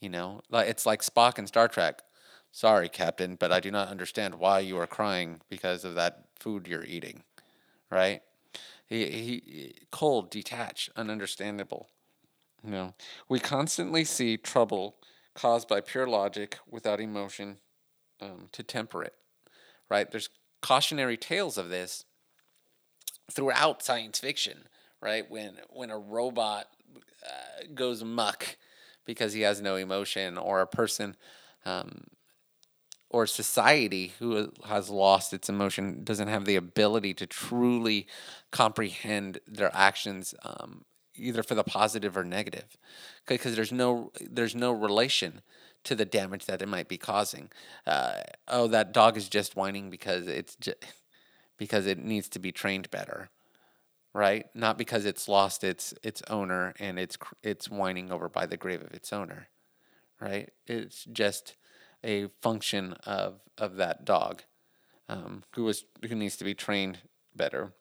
You 0.00 0.08
know, 0.08 0.40
it's 0.52 0.86
like 0.86 1.02
Spock 1.02 1.38
in 1.38 1.46
Star 1.46 1.68
Trek. 1.68 2.02
Sorry, 2.50 2.88
Captain, 2.88 3.36
but 3.36 3.52
I 3.52 3.60
do 3.60 3.70
not 3.70 3.88
understand 3.88 4.34
why 4.34 4.58
you 4.58 4.76
are 4.78 4.86
crying 4.88 5.40
because 5.48 5.84
of 5.84 5.94
that 5.94 6.24
food 6.40 6.66
you're 6.66 6.84
eating. 6.84 7.22
Right? 7.90 8.22
He, 8.86 9.04
he 9.06 9.74
cold, 9.92 10.30
detached, 10.30 10.94
ununderstandable. 10.96 11.86
You 12.64 12.70
know, 12.70 12.94
we 13.28 13.38
constantly 13.38 14.04
see 14.04 14.36
trouble 14.36 14.96
caused 15.34 15.68
by 15.68 15.80
pure 15.80 16.06
logic 16.06 16.58
without 16.68 17.00
emotion 17.00 17.58
um, 18.20 18.48
to 18.52 18.62
temper 18.62 19.02
it. 19.04 19.14
Right? 19.88 20.10
There's 20.10 20.28
cautionary 20.60 21.16
tales 21.16 21.56
of 21.56 21.68
this 21.68 22.04
throughout 23.30 23.82
science 23.82 24.18
fiction. 24.18 24.68
Right? 25.00 25.30
When 25.30 25.56
when 25.70 25.90
a 25.90 25.98
robot 25.98 26.66
uh, 27.24 27.64
goes 27.74 28.02
muck 28.04 28.56
because 29.04 29.32
he 29.32 29.40
has 29.42 29.60
no 29.60 29.76
emotion, 29.76 30.36
or 30.36 30.60
a 30.60 30.66
person 30.66 31.16
um, 31.64 32.04
or 33.10 33.26
society 33.26 34.12
who 34.18 34.52
has 34.66 34.88
lost 34.88 35.32
its 35.32 35.48
emotion 35.48 36.04
doesn't 36.04 36.28
have 36.28 36.44
the 36.44 36.56
ability 36.56 37.12
to 37.14 37.26
truly 37.26 38.06
comprehend 38.50 39.38
their 39.46 39.70
actions 39.74 40.34
um, 40.44 40.84
either 41.16 41.42
for 41.42 41.54
the 41.54 41.64
positive 41.64 42.16
or 42.16 42.24
negative 42.24 42.76
because 43.26 43.56
there's 43.56 43.72
no 43.72 44.12
there's 44.20 44.54
no 44.54 44.72
relation 44.72 45.42
to 45.82 45.94
the 45.94 46.04
damage 46.04 46.46
that 46.46 46.62
it 46.62 46.68
might 46.68 46.88
be 46.88 46.98
causing 46.98 47.50
uh, 47.86 48.22
oh 48.48 48.66
that 48.66 48.92
dog 48.92 49.16
is 49.16 49.28
just 49.28 49.56
whining 49.56 49.90
because 49.90 50.26
it's 50.26 50.56
because 51.58 51.86
it 51.86 51.98
needs 51.98 52.28
to 52.28 52.38
be 52.38 52.52
trained 52.52 52.90
better 52.90 53.28
right? 54.12 54.46
Not 54.54 54.78
because 54.78 55.04
it's 55.04 55.28
lost 55.28 55.64
its 55.64 55.94
its 56.02 56.22
owner 56.28 56.74
and 56.78 56.98
it's 56.98 57.16
it's 57.42 57.70
whining 57.70 58.10
over 58.10 58.28
by 58.28 58.46
the 58.46 58.56
grave 58.56 58.82
of 58.82 58.92
its 58.92 59.12
owner, 59.12 59.48
right? 60.20 60.50
It's 60.66 61.04
just 61.04 61.56
a 62.04 62.28
function 62.40 62.94
of 63.04 63.40
of 63.58 63.76
that 63.76 64.04
dog 64.04 64.42
um, 65.08 65.42
who 65.54 65.64
was 65.64 65.84
who 66.08 66.14
needs 66.14 66.36
to 66.36 66.44
be 66.44 66.54
trained 66.54 66.98
better. 67.34 67.72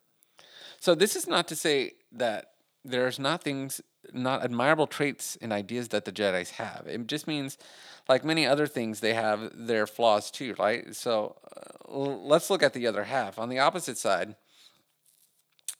So 0.79 0.95
this 0.95 1.15
is 1.15 1.27
not 1.27 1.47
to 1.49 1.55
say 1.55 1.93
that 2.11 2.51
there's 2.85 3.19
not 3.19 3.43
things, 3.43 3.81
not 4.13 4.43
admirable 4.43 4.87
traits 4.87 5.37
and 5.41 5.51
ideas 5.51 5.89
that 5.89 6.05
the 6.05 6.11
Jedi's 6.11 6.51
have. 6.51 6.85
It 6.87 7.07
just 7.07 7.27
means, 7.27 7.57
like 8.07 8.23
many 8.23 8.45
other 8.45 8.65
things, 8.67 8.99
they 8.99 9.13
have 9.13 9.51
their 9.53 9.85
flaws 9.85 10.31
too, 10.31 10.55
right? 10.57 10.95
So 10.95 11.35
uh, 11.87 11.99
let's 11.99 12.49
look 12.49 12.63
at 12.63 12.73
the 12.73 12.87
other 12.87 13.03
half. 13.03 13.37
On 13.37 13.49
the 13.49 13.59
opposite 13.59 13.97
side, 13.97 14.35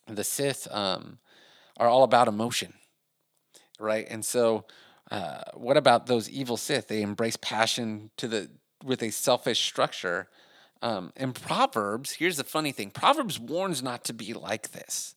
the 0.08 0.24
Sith 0.24 0.68
um, 0.72 1.20
are 1.78 1.88
all 1.88 2.04
about 2.04 2.28
emotion, 2.28 2.74
right? 3.80 4.06
And 4.10 4.26
so, 4.26 4.66
uh, 5.12 5.42
what 5.54 5.78
about 5.78 6.06
those 6.06 6.30
evil 6.30 6.58
Sith? 6.58 6.88
They 6.88 7.02
embrace 7.02 7.38
passion 7.38 8.12
to 8.18 8.28
the 8.28 8.50
with 8.84 9.02
a 9.02 9.12
selfish 9.12 9.60
structure. 9.62 10.30
Um, 10.82 11.12
in 11.16 11.34
Proverbs, 11.34 12.14
here's 12.14 12.38
the 12.38 12.44
funny 12.44 12.72
thing: 12.72 12.92
Proverbs 12.92 13.40
warns 13.40 13.82
not 13.84 14.04
to 14.06 14.14
be 14.14 14.34
like 14.34 14.72
this. 14.72 15.16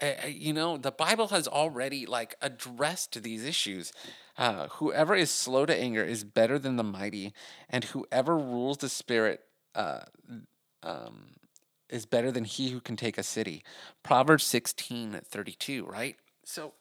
Uh, 0.00 0.26
you 0.28 0.52
know, 0.52 0.76
the 0.76 0.92
Bible 0.92 1.28
has 1.28 1.48
already 1.48 2.06
like 2.06 2.36
addressed 2.40 3.20
these 3.22 3.44
issues. 3.44 3.92
Uh, 4.36 4.68
whoever 4.68 5.16
is 5.16 5.30
slow 5.30 5.66
to 5.66 5.74
anger 5.74 6.04
is 6.04 6.22
better 6.22 6.58
than 6.58 6.76
the 6.76 6.84
mighty, 6.84 7.32
and 7.68 7.84
whoever 7.84 8.36
rules 8.36 8.78
the 8.78 8.88
spirit 8.88 9.40
uh, 9.74 10.00
um, 10.82 11.30
is 11.88 12.06
better 12.06 12.30
than 12.30 12.44
he 12.44 12.70
who 12.70 12.80
can 12.80 12.96
take 12.96 13.18
a 13.18 13.22
city. 13.22 13.64
Proverbs 14.02 14.44
16 14.44 15.20
32, 15.24 15.84
right? 15.86 16.16
So, 16.44 16.74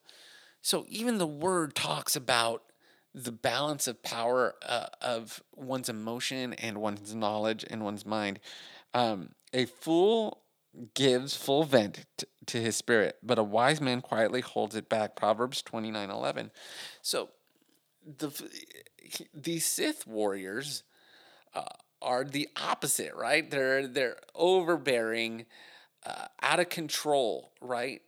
so 0.67 0.85
even 0.89 1.17
the 1.17 1.25
word 1.25 1.75
talks 1.75 2.17
about 2.17 2.61
the 3.15 3.31
balance 3.31 3.87
of 3.87 4.03
power 4.03 4.53
uh, 4.67 4.87
of 5.01 5.41
one's 5.55 5.87
emotion 5.87 6.51
and 6.55 6.79
one's 6.79 7.15
knowledge 7.15 7.63
and 7.69 7.85
one's 7.85 8.05
mind. 8.05 8.41
Um, 8.93 9.29
a 9.53 9.63
fool 9.63 10.41
gives 10.93 11.37
full 11.37 11.63
vent 11.63 12.05
t- 12.17 12.27
to 12.47 12.59
his 12.59 12.75
spirit, 12.75 13.15
but 13.23 13.39
a 13.39 13.43
wise 13.43 13.79
man 13.79 14.01
quietly 14.01 14.41
holds 14.41 14.75
it 14.75 14.89
back. 14.89 15.15
Proverbs 15.15 15.61
29 15.61 16.09
11. 16.09 16.51
So, 17.01 17.29
the, 18.05 18.29
these 19.33 19.65
Sith 19.65 20.05
warriors. 20.05 20.83
Uh, 21.55 21.63
are 21.99 22.25
the 22.25 22.47
opposite, 22.61 23.15
right? 23.15 23.49
They're 23.49 23.87
they're 23.87 24.17
overbearing, 24.35 25.47
uh, 26.05 26.25
out 26.43 26.59
of 26.59 26.69
control, 26.69 27.53
right? 27.59 28.01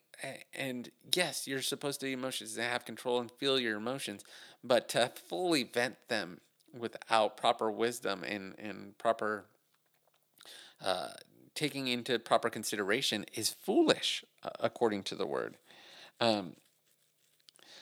And 0.54 0.90
yes, 1.16 1.48
you're 1.48 1.62
supposed 1.62 2.02
to 2.02 2.08
emotions 2.08 2.58
and 2.58 2.66
have 2.66 2.86
control 2.86 3.20
and 3.20 3.32
feel 3.32 3.60
your 3.60 3.78
emotions, 3.78 4.24
but 4.64 4.90
to 4.90 5.12
fully 5.28 5.64
vent 5.64 5.96
them 6.10 6.42
without 6.78 7.38
proper 7.38 7.72
wisdom 7.72 8.24
and 8.24 8.56
and 8.60 8.98
proper 8.98 9.46
uh, 10.84 11.10
taking 11.56 11.88
into 11.88 12.18
proper 12.20 12.50
consideration 12.50 13.26
is 13.34 13.50
foolish, 13.50 14.24
uh, 14.44 14.50
according 14.60 15.04
to 15.04 15.16
the 15.16 15.26
word. 15.26 15.58
Um, 16.22 16.56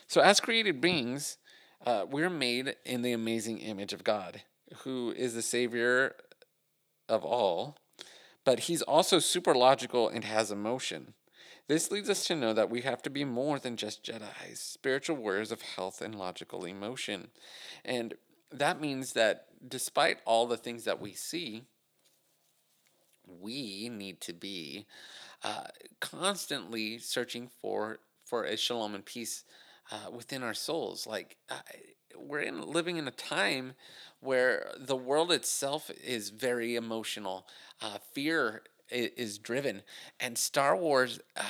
so, 0.08 0.22
as 0.22 0.40
created 0.40 0.82
beings, 0.82 1.38
uh, 1.86 2.06
we're 2.10 2.30
made 2.30 2.76
in 2.86 3.02
the 3.02 3.14
amazing 3.14 3.60
image 3.60 3.94
of 3.94 4.04
God 4.04 4.42
who 4.80 5.14
is 5.16 5.34
the 5.34 5.42
savior 5.42 6.16
of 7.08 7.24
all, 7.24 7.78
but 8.44 8.62
he's 8.62 8.82
also 8.82 9.20
super 9.20 9.54
logical 9.54 10.10
and 10.10 10.24
has 10.24 10.52
emotion. 10.52 11.14
This 11.68 11.92
leads 11.92 12.10
us 12.10 12.26
to 12.28 12.36
know 12.36 12.54
that 12.54 12.70
we 12.70 12.82
have 12.82 13.02
to 13.04 13.10
be 13.10 13.26
more 13.26 13.60
than 13.60 13.76
just 13.76 14.04
Jedi's, 14.04 14.60
spiritual 14.60 15.18
warriors 15.18 15.52
of 15.52 15.62
health 15.62 16.02
and 16.02 16.16
logical 16.16 16.64
emotion. 16.64 17.28
And 17.84 18.14
that 18.52 18.80
means 18.80 19.14
that 19.14 19.48
despite 19.68 20.20
all 20.26 20.48
the 20.48 20.56
things 20.58 20.86
that 20.86 21.02
we 21.02 21.12
see, 21.14 21.64
we 23.28 23.90
need 23.90 24.22
to 24.22 24.34
be 24.34 24.86
uh, 25.44 25.66
constantly 26.00 26.98
searching 26.98 27.50
for 27.62 28.00
for 28.26 28.44
a 28.44 28.58
shalom 28.58 28.94
and 28.96 29.06
peace 29.06 29.44
uh, 29.92 30.12
within 30.12 30.44
our 30.44 30.54
souls. 30.54 31.08
Like 31.08 31.38
uh, 31.50 31.56
we're 32.18 32.42
in 32.42 32.62
living 32.62 32.98
in 32.98 33.08
a 33.08 33.12
time 33.12 33.74
where 34.20 34.72
the 34.78 34.96
world 34.96 35.32
itself 35.32 35.90
is 36.04 36.30
very 36.30 36.76
emotional. 36.76 37.48
Uh, 37.82 37.98
fear 38.14 38.64
is, 38.90 39.38
driven, 39.38 39.84
and 40.20 40.38
Star 40.38 40.76
Wars. 40.76 41.20
Uh, 41.36 41.44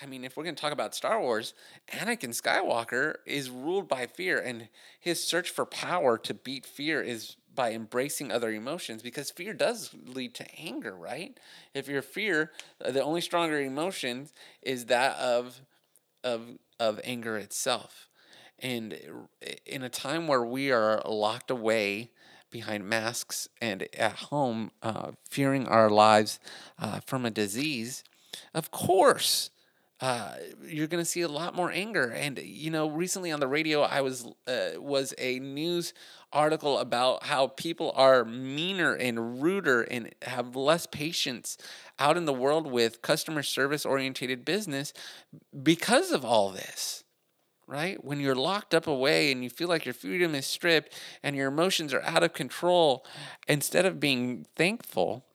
I 0.00 0.06
mean, 0.06 0.24
if 0.24 0.36
we're 0.36 0.44
going 0.44 0.54
to 0.54 0.60
talk 0.60 0.72
about 0.72 0.94
Star 0.94 1.20
Wars, 1.20 1.54
Anakin 1.92 2.30
Skywalker 2.30 3.16
is 3.26 3.50
ruled 3.50 3.88
by 3.88 4.06
fear, 4.06 4.38
and 4.38 4.68
his 5.00 5.22
search 5.22 5.50
for 5.50 5.66
power 5.66 6.16
to 6.18 6.34
beat 6.34 6.64
fear 6.64 7.02
is 7.02 7.36
by 7.58 7.72
embracing 7.72 8.30
other 8.30 8.52
emotions 8.52 9.02
because 9.02 9.32
fear 9.32 9.52
does 9.52 9.90
lead 10.06 10.32
to 10.32 10.46
anger, 10.56 10.94
right? 10.94 11.36
If 11.74 11.88
your 11.88 12.02
fear, 12.02 12.52
uh, 12.84 12.92
the 12.92 13.02
only 13.02 13.20
stronger 13.20 13.60
emotion 13.60 14.28
is 14.62 14.86
that 14.86 15.16
of 15.16 15.60
of 16.22 16.58
of 16.78 17.00
anger 17.02 17.36
itself. 17.36 18.08
And 18.60 18.96
in 19.66 19.82
a 19.82 19.88
time 19.88 20.28
where 20.28 20.44
we 20.44 20.70
are 20.70 21.02
locked 21.04 21.50
away 21.50 22.10
behind 22.50 22.88
masks 22.88 23.48
and 23.60 23.88
at 23.96 24.12
home, 24.12 24.70
uh, 24.82 25.12
fearing 25.28 25.66
our 25.66 25.90
lives 25.90 26.38
uh, 26.78 27.00
from 27.00 27.24
a 27.24 27.30
disease, 27.30 28.04
of 28.54 28.70
course, 28.70 29.50
uh, 30.00 30.34
you're 30.64 30.86
going 30.86 31.02
to 31.02 31.10
see 31.10 31.22
a 31.22 31.28
lot 31.28 31.54
more 31.54 31.72
anger. 31.72 32.10
And 32.10 32.38
you 32.38 32.70
know, 32.70 32.88
recently 32.88 33.32
on 33.32 33.40
the 33.40 33.48
radio, 33.48 33.82
I 33.82 34.00
was 34.00 34.26
uh, 34.46 34.80
was 34.80 35.12
a 35.18 35.40
news 35.40 35.92
article 36.32 36.78
about 36.78 37.24
how 37.24 37.48
people 37.48 37.92
are 37.96 38.24
meaner 38.24 38.94
and 38.94 39.42
ruder 39.42 39.82
and 39.82 40.14
have 40.22 40.54
less 40.54 40.86
patience 40.86 41.58
out 41.98 42.16
in 42.16 42.26
the 42.26 42.32
world 42.32 42.70
with 42.70 43.02
customer 43.02 43.42
service 43.42 43.84
orientated 43.84 44.44
business 44.44 44.92
because 45.62 46.12
of 46.12 46.24
all 46.24 46.50
this. 46.50 47.02
Right? 47.68 48.02
When 48.02 48.18
you're 48.18 48.34
locked 48.34 48.72
up 48.72 48.86
away 48.86 49.30
and 49.30 49.44
you 49.44 49.50
feel 49.50 49.68
like 49.68 49.84
your 49.84 49.92
freedom 49.92 50.34
is 50.34 50.46
stripped 50.46 50.98
and 51.22 51.36
your 51.36 51.48
emotions 51.48 51.92
are 51.92 52.00
out 52.00 52.22
of 52.22 52.32
control, 52.32 53.04
instead 53.46 53.84
of 53.84 54.00
being 54.00 54.46
thankful, 54.56 55.26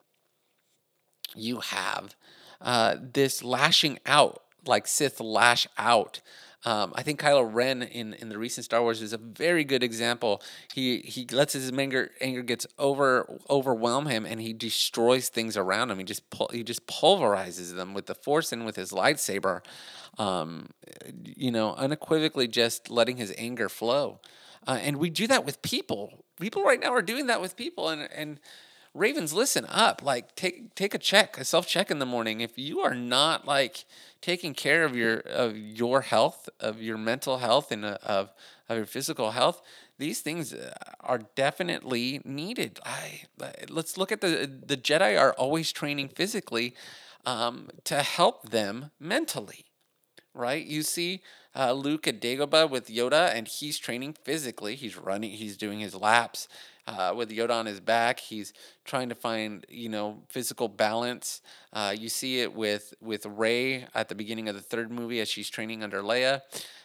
you 1.36 1.60
have 1.60 2.16
uh, 2.60 2.96
this 3.00 3.44
lashing 3.44 4.00
out 4.08 4.42
like 4.66 4.88
Sith 4.88 5.20
lash 5.20 5.68
out. 5.78 6.22
Um, 6.66 6.94
I 6.96 7.04
think 7.04 7.20
Kylo 7.20 7.48
Ren 7.52 7.84
in, 7.84 8.14
in 8.14 8.30
the 8.30 8.38
recent 8.38 8.66
Star 8.66 8.82
Wars 8.82 9.02
is 9.02 9.14
a 9.14 9.18
very 9.18 9.64
good 9.64 9.84
example. 9.84 10.42
He 10.74 11.00
he 11.00 11.26
lets 11.32 11.54
his 11.54 11.72
anger 11.72 12.12
anger 12.22 12.42
gets 12.42 12.66
over 12.80 13.40
overwhelm 13.50 14.06
him, 14.08 14.26
and 14.26 14.40
he 14.40 14.54
destroys 14.54 15.30
things 15.30 15.58
around 15.58 15.92
him. 15.92 15.98
He 15.98 16.06
just 16.06 16.24
he 16.52 16.64
just 16.64 16.88
pulverizes 16.88 17.76
them 17.76 17.94
with 17.94 18.06
the 18.06 18.16
Force 18.16 18.52
and 18.52 18.66
with 18.66 18.76
his 18.76 18.92
lightsaber. 18.92 19.62
Um, 20.18 20.70
you 21.24 21.52
know, 21.52 21.74
unequivocally 21.76 22.48
just 22.48 22.90
letting 22.90 23.18
his 23.18 23.34
anger 23.38 23.68
flow. 23.68 24.20
Uh, 24.66 24.80
and 24.82 24.98
we 24.98 25.10
do 25.10 25.28
that 25.28 25.44
with 25.44 25.62
people. 25.62 26.24
People 26.40 26.64
right 26.64 26.80
now 26.80 26.94
are 26.94 27.02
doing 27.02 27.28
that 27.28 27.42
with 27.42 27.58
people, 27.58 27.90
and 27.90 28.10
and 28.16 28.40
Ravens, 28.94 29.34
listen 29.34 29.66
up. 29.70 30.04
Like 30.04 30.36
take 30.36 30.76
take 30.76 30.94
a 30.94 31.00
check, 31.00 31.38
a 31.40 31.46
self 31.46 31.68
check 31.68 31.90
in 31.90 31.98
the 31.98 32.06
morning. 32.06 32.42
If 32.42 32.60
you 32.60 32.82
are 32.82 32.94
not 32.94 33.48
like 33.48 33.86
taking 34.22 34.54
care 34.54 34.84
of 34.84 34.96
your 34.96 35.18
of 35.20 35.58
your 35.58 36.02
health, 36.02 36.48
of 36.60 36.82
your 36.82 36.98
mental 36.98 37.40
health, 37.40 37.72
and 37.72 37.84
uh, 37.84 37.98
of 38.04 38.32
of 38.70 38.78
your 38.78 38.86
physical 38.86 39.32
health, 39.32 39.64
these 39.98 40.22
things 40.22 40.54
uh, 40.54 40.74
are 41.00 41.22
definitely 41.36 42.22
needed. 42.24 42.80
I 42.86 43.24
let's 43.68 43.98
look 43.98 44.12
at 44.12 44.22
the 44.22 44.48
the 44.64 44.78
Jedi 44.78 45.20
are 45.20 45.34
always 45.34 45.72
training 45.72 46.10
physically 46.10 46.76
um, 47.26 47.70
to 47.86 48.04
help 48.04 48.52
them 48.52 48.92
mentally, 49.00 49.66
right? 50.36 50.64
You 50.64 50.84
see 50.84 51.24
uh, 51.56 51.72
Luke 51.74 52.08
at 52.08 52.22
Dagobah 52.22 52.70
with 52.70 52.90
Yoda, 52.90 53.34
and 53.34 53.48
he's 53.48 53.80
training 53.80 54.14
physically. 54.24 54.76
He's 54.76 54.98
running. 54.98 55.32
He's 55.32 55.58
doing 55.58 55.80
his 55.80 55.96
laps 55.96 56.48
uh, 56.88 57.14
with 57.16 57.30
Yoda 57.30 57.52
on 57.52 57.66
his 57.66 57.80
back. 57.80 58.20
He's 58.20 58.54
trying 58.86 59.10
to 59.10 59.16
find 59.16 59.66
you 59.70 59.90
know 59.90 60.24
physical 60.30 60.68
balance. 60.68 61.42
Uh, 61.72 61.96
you 61.98 62.10
see 62.10 62.42
it 62.42 62.54
with 62.54 62.94
with 63.02 63.26
Rey 63.26 63.88
at 63.94 64.10
the 64.10 64.16
beginning 64.16 64.50
of 64.50 64.56
the 64.56 64.62
third 64.62 64.92
movie 64.92 65.20
as 65.20 65.30
she's 65.30 65.50
training 65.50 65.84
under 65.84 66.02
Leia. 66.02 66.42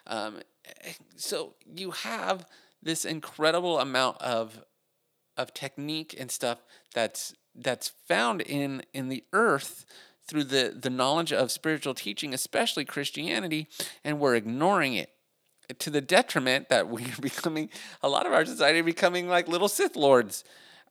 Um, 0.07 0.41
so 1.17 1.55
you 1.75 1.91
have 1.91 2.47
this 2.83 3.05
incredible 3.05 3.79
amount 3.79 4.21
of 4.23 4.65
of 5.37 5.55
technique 5.55 6.15
and 6.19 6.31
stuff 6.31 6.59
that's 6.95 7.35
that's 7.55 7.89
found 7.89 8.41
in 8.43 8.83
in 8.93 9.09
the 9.09 9.25
earth 9.33 9.85
through 10.27 10.45
the 10.45 10.77
the 10.81 10.91
knowledge 10.91 11.33
of 11.33 11.51
spiritual 11.51 11.95
teaching 11.95 12.35
especially 12.35 12.85
christianity 12.85 13.69
and 14.05 14.19
we're 14.21 14.35
ignoring 14.35 14.95
it 14.95 15.11
to 15.79 15.91
the 15.91 16.01
detriment 16.01 16.69
that 16.69 16.89
we're 16.89 17.07
becoming 17.21 17.69
a 18.03 18.09
lot 18.09 18.27
of 18.27 18.33
our 18.33 18.45
society 18.45 18.81
becoming 18.81 19.29
like 19.29 19.49
little 19.49 19.69
Sith 19.69 19.97
lords 19.97 20.45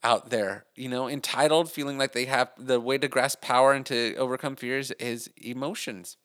out 0.04 0.30
there, 0.30 0.66
you 0.76 0.90
know, 0.90 1.10
entitled, 1.10 1.72
feeling 1.72 1.98
like 1.98 2.14
they 2.14 2.26
have 2.26 2.52
the 2.58 2.80
way 2.80 2.98
to 2.98 3.08
grasp 3.08 3.42
power 3.42 3.74
and 3.74 3.86
to 3.88 4.16
overcome 4.16 4.56
fears 4.56 4.92
is 4.92 5.30
emotions. 5.38 6.18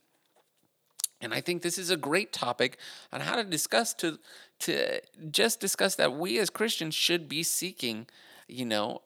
And 1.22 1.32
I 1.32 1.40
think 1.40 1.62
this 1.62 1.78
is 1.78 1.88
a 1.88 1.96
great 1.96 2.32
topic 2.32 2.78
on 3.12 3.20
how 3.20 3.36
to 3.36 3.44
discuss 3.44 3.94
to 3.94 4.18
to 4.60 5.00
just 5.30 5.60
discuss 5.60 5.94
that 5.96 6.12
we 6.12 6.38
as 6.38 6.50
Christians 6.50 6.94
should 6.94 7.28
be 7.28 7.42
seeking, 7.42 8.06
you 8.46 8.64
know, 8.64 9.02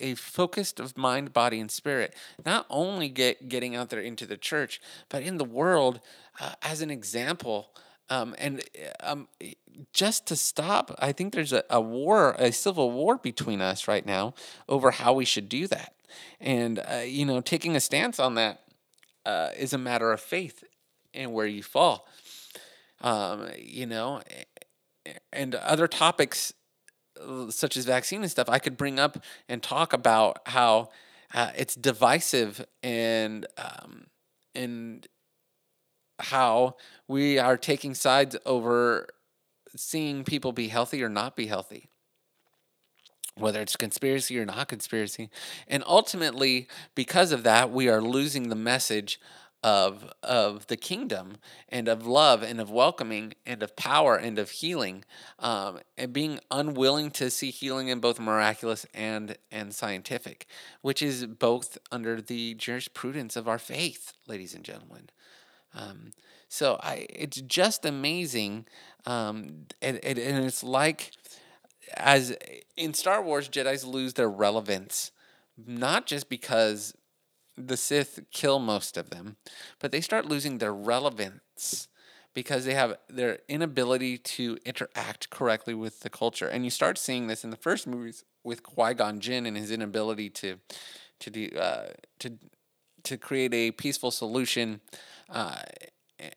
a 0.00 0.14
focused 0.14 0.80
of 0.80 0.96
mind, 0.96 1.32
body, 1.32 1.60
and 1.60 1.70
spirit. 1.70 2.14
Not 2.44 2.66
only 2.68 3.08
get 3.08 3.48
getting 3.48 3.74
out 3.74 3.90
there 3.90 4.00
into 4.00 4.26
the 4.26 4.36
church, 4.36 4.80
but 5.08 5.22
in 5.22 5.38
the 5.38 5.44
world 5.44 6.00
uh, 6.40 6.52
as 6.62 6.80
an 6.80 6.90
example 6.90 7.70
um, 8.14 8.34
and 8.38 8.62
um, 9.00 9.28
just 9.92 10.26
to 10.26 10.36
stop, 10.36 10.94
I 10.98 11.12
think 11.12 11.32
there's 11.32 11.52
a, 11.52 11.64
a 11.68 11.80
war, 11.80 12.36
a 12.38 12.52
civil 12.52 12.92
war 12.92 13.18
between 13.18 13.60
us 13.60 13.88
right 13.88 14.06
now 14.06 14.34
over 14.68 14.92
how 14.92 15.12
we 15.12 15.24
should 15.24 15.48
do 15.48 15.66
that. 15.68 15.94
And, 16.40 16.78
uh, 16.78 17.02
you 17.04 17.26
know, 17.26 17.40
taking 17.40 17.74
a 17.74 17.80
stance 17.80 18.20
on 18.20 18.36
that 18.36 18.60
uh, 19.26 19.48
is 19.56 19.72
a 19.72 19.78
matter 19.78 20.12
of 20.12 20.20
faith 20.20 20.62
and 21.12 21.32
where 21.32 21.46
you 21.46 21.62
fall. 21.62 22.06
Um, 23.00 23.48
you 23.58 23.86
know, 23.86 24.22
and 25.32 25.54
other 25.56 25.88
topics 25.88 26.52
uh, 27.20 27.50
such 27.50 27.76
as 27.76 27.84
vaccine 27.84 28.22
and 28.22 28.30
stuff, 28.30 28.48
I 28.48 28.58
could 28.58 28.76
bring 28.76 28.98
up 28.98 29.22
and 29.48 29.62
talk 29.62 29.92
about 29.92 30.38
how 30.46 30.90
uh, 31.32 31.50
it's 31.56 31.74
divisive 31.74 32.64
and 32.82 33.46
um, 33.58 34.06
and 34.54 35.06
how 36.18 36.76
we 37.08 37.38
are 37.38 37.56
taking 37.56 37.94
sides 37.94 38.36
over 38.46 39.08
seeing 39.76 40.24
people 40.24 40.52
be 40.52 40.68
healthy 40.68 41.02
or 41.02 41.08
not 41.08 41.36
be 41.36 41.46
healthy. 41.46 41.88
Whether 43.36 43.60
it's 43.60 43.76
conspiracy 43.76 44.38
or 44.38 44.44
not 44.44 44.68
conspiracy. 44.68 45.28
And 45.66 45.82
ultimately 45.86 46.68
because 46.94 47.32
of 47.32 47.42
that 47.42 47.72
we 47.72 47.88
are 47.88 48.00
losing 48.00 48.48
the 48.48 48.54
message 48.54 49.18
of 49.64 50.12
of 50.22 50.66
the 50.66 50.76
kingdom 50.76 51.38
and 51.70 51.88
of 51.88 52.06
love 52.06 52.42
and 52.42 52.60
of 52.60 52.70
welcoming 52.70 53.32
and 53.46 53.62
of 53.62 53.74
power 53.74 54.14
and 54.14 54.38
of 54.38 54.50
healing 54.50 55.02
um, 55.38 55.80
and 55.96 56.12
being 56.12 56.38
unwilling 56.50 57.10
to 57.10 57.30
see 57.30 57.50
healing 57.50 57.88
in 57.88 57.98
both 57.98 58.20
miraculous 58.20 58.84
and 58.92 59.38
and 59.50 59.74
scientific 59.74 60.46
which 60.82 61.00
is 61.00 61.24
both 61.24 61.78
under 61.90 62.20
the 62.20 62.52
jurisprudence 62.54 63.36
of 63.36 63.48
our 63.48 63.58
faith 63.58 64.12
ladies 64.28 64.54
and 64.54 64.64
gentlemen 64.64 65.08
um, 65.74 66.12
so 66.48 66.78
I, 66.82 67.06
it's 67.10 67.40
just 67.40 67.84
amazing, 67.84 68.66
um, 69.06 69.66
and, 69.82 69.98
and, 70.04 70.18
and 70.18 70.44
it's 70.44 70.62
like 70.62 71.12
as 71.96 72.36
in 72.76 72.94
Star 72.94 73.22
Wars, 73.22 73.48
Jedi's 73.48 73.84
lose 73.84 74.14
their 74.14 74.30
relevance, 74.30 75.12
not 75.56 76.06
just 76.06 76.28
because 76.28 76.94
the 77.56 77.76
Sith 77.76 78.20
kill 78.32 78.58
most 78.58 78.96
of 78.96 79.10
them, 79.10 79.36
but 79.78 79.92
they 79.92 80.00
start 80.00 80.26
losing 80.26 80.58
their 80.58 80.74
relevance 80.74 81.88
because 82.34 82.64
they 82.64 82.74
have 82.74 82.98
their 83.08 83.38
inability 83.48 84.18
to 84.18 84.58
interact 84.64 85.30
correctly 85.30 85.74
with 85.74 86.00
the 86.00 86.10
culture. 86.10 86.48
And 86.48 86.64
you 86.64 86.70
start 86.70 86.98
seeing 86.98 87.28
this 87.28 87.44
in 87.44 87.50
the 87.50 87.56
first 87.56 87.86
movies 87.86 88.24
with 88.42 88.62
Qui 88.62 88.94
Gon 88.94 89.20
Jinn 89.20 89.46
and 89.46 89.56
his 89.56 89.70
inability 89.70 90.30
to 90.30 90.56
to 91.20 91.30
do 91.30 91.48
uh, 91.56 91.88
to 92.18 92.32
to 93.04 93.16
create 93.16 93.54
a 93.54 93.70
peaceful 93.70 94.10
solution 94.10 94.80
uh, 95.30 95.56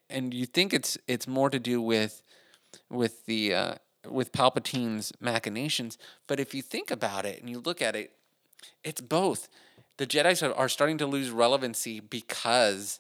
and 0.10 0.34
you 0.34 0.46
think 0.46 0.74
it's 0.74 0.98
it's 1.08 1.28
more 1.28 1.50
to 1.50 1.60
do 1.60 1.82
with 1.82 2.22
with 2.90 3.26
the 3.26 3.54
uh, 3.54 3.76
with 4.10 4.32
Palpatine's 4.32 5.12
machinations, 5.20 5.98
but 6.28 6.40
if 6.40 6.54
you 6.54 6.62
think 6.62 6.92
about 6.92 7.26
it 7.26 7.40
and 7.40 7.50
you 7.50 7.60
look 7.60 7.82
at 7.82 7.96
it, 7.96 8.14
it's 8.84 9.02
both. 9.02 9.50
The 9.98 10.08
Jedi's 10.08 10.44
are, 10.44 10.70
starting 10.70 11.00
to 11.00 11.08
lose 11.08 11.32
relevancy 11.32 12.00
because 12.00 13.00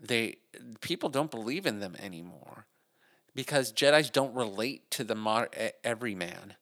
they 0.00 0.38
people 0.80 1.08
don't 1.08 1.30
believe 1.30 1.64
in 1.64 1.80
them 1.80 1.94
anymore 1.98 2.66
because 3.34 3.72
Jedi's 3.72 4.10
don't 4.10 4.34
relate 4.34 4.90
to 4.92 5.04
the 5.04 5.14
every 5.84 6.14
man, 6.14 6.54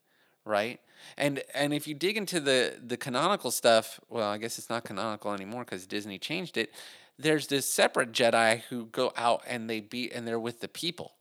right? 0.45 0.79
And 1.17 1.43
and 1.53 1.73
if 1.73 1.87
you 1.87 1.93
dig 1.93 2.17
into 2.17 2.39
the 2.39 2.75
the 2.85 2.97
canonical 2.97 3.51
stuff, 3.51 3.99
well, 4.09 4.29
I 4.29 4.37
guess 4.37 4.57
it's 4.57 4.69
not 4.69 4.83
canonical 4.83 5.33
anymore 5.33 5.65
because 5.65 5.85
Disney 5.85 6.17
changed 6.17 6.57
it. 6.57 6.73
There's 7.17 7.47
this 7.47 7.69
separate 7.69 8.11
Jedi 8.11 8.61
who 8.69 8.85
go 8.87 9.13
out 9.15 9.43
and 9.47 9.69
they 9.69 9.79
be 9.79 10.11
and 10.11 10.27
they're 10.27 10.39
with 10.39 10.61
the 10.61 10.67
people, 10.67 11.13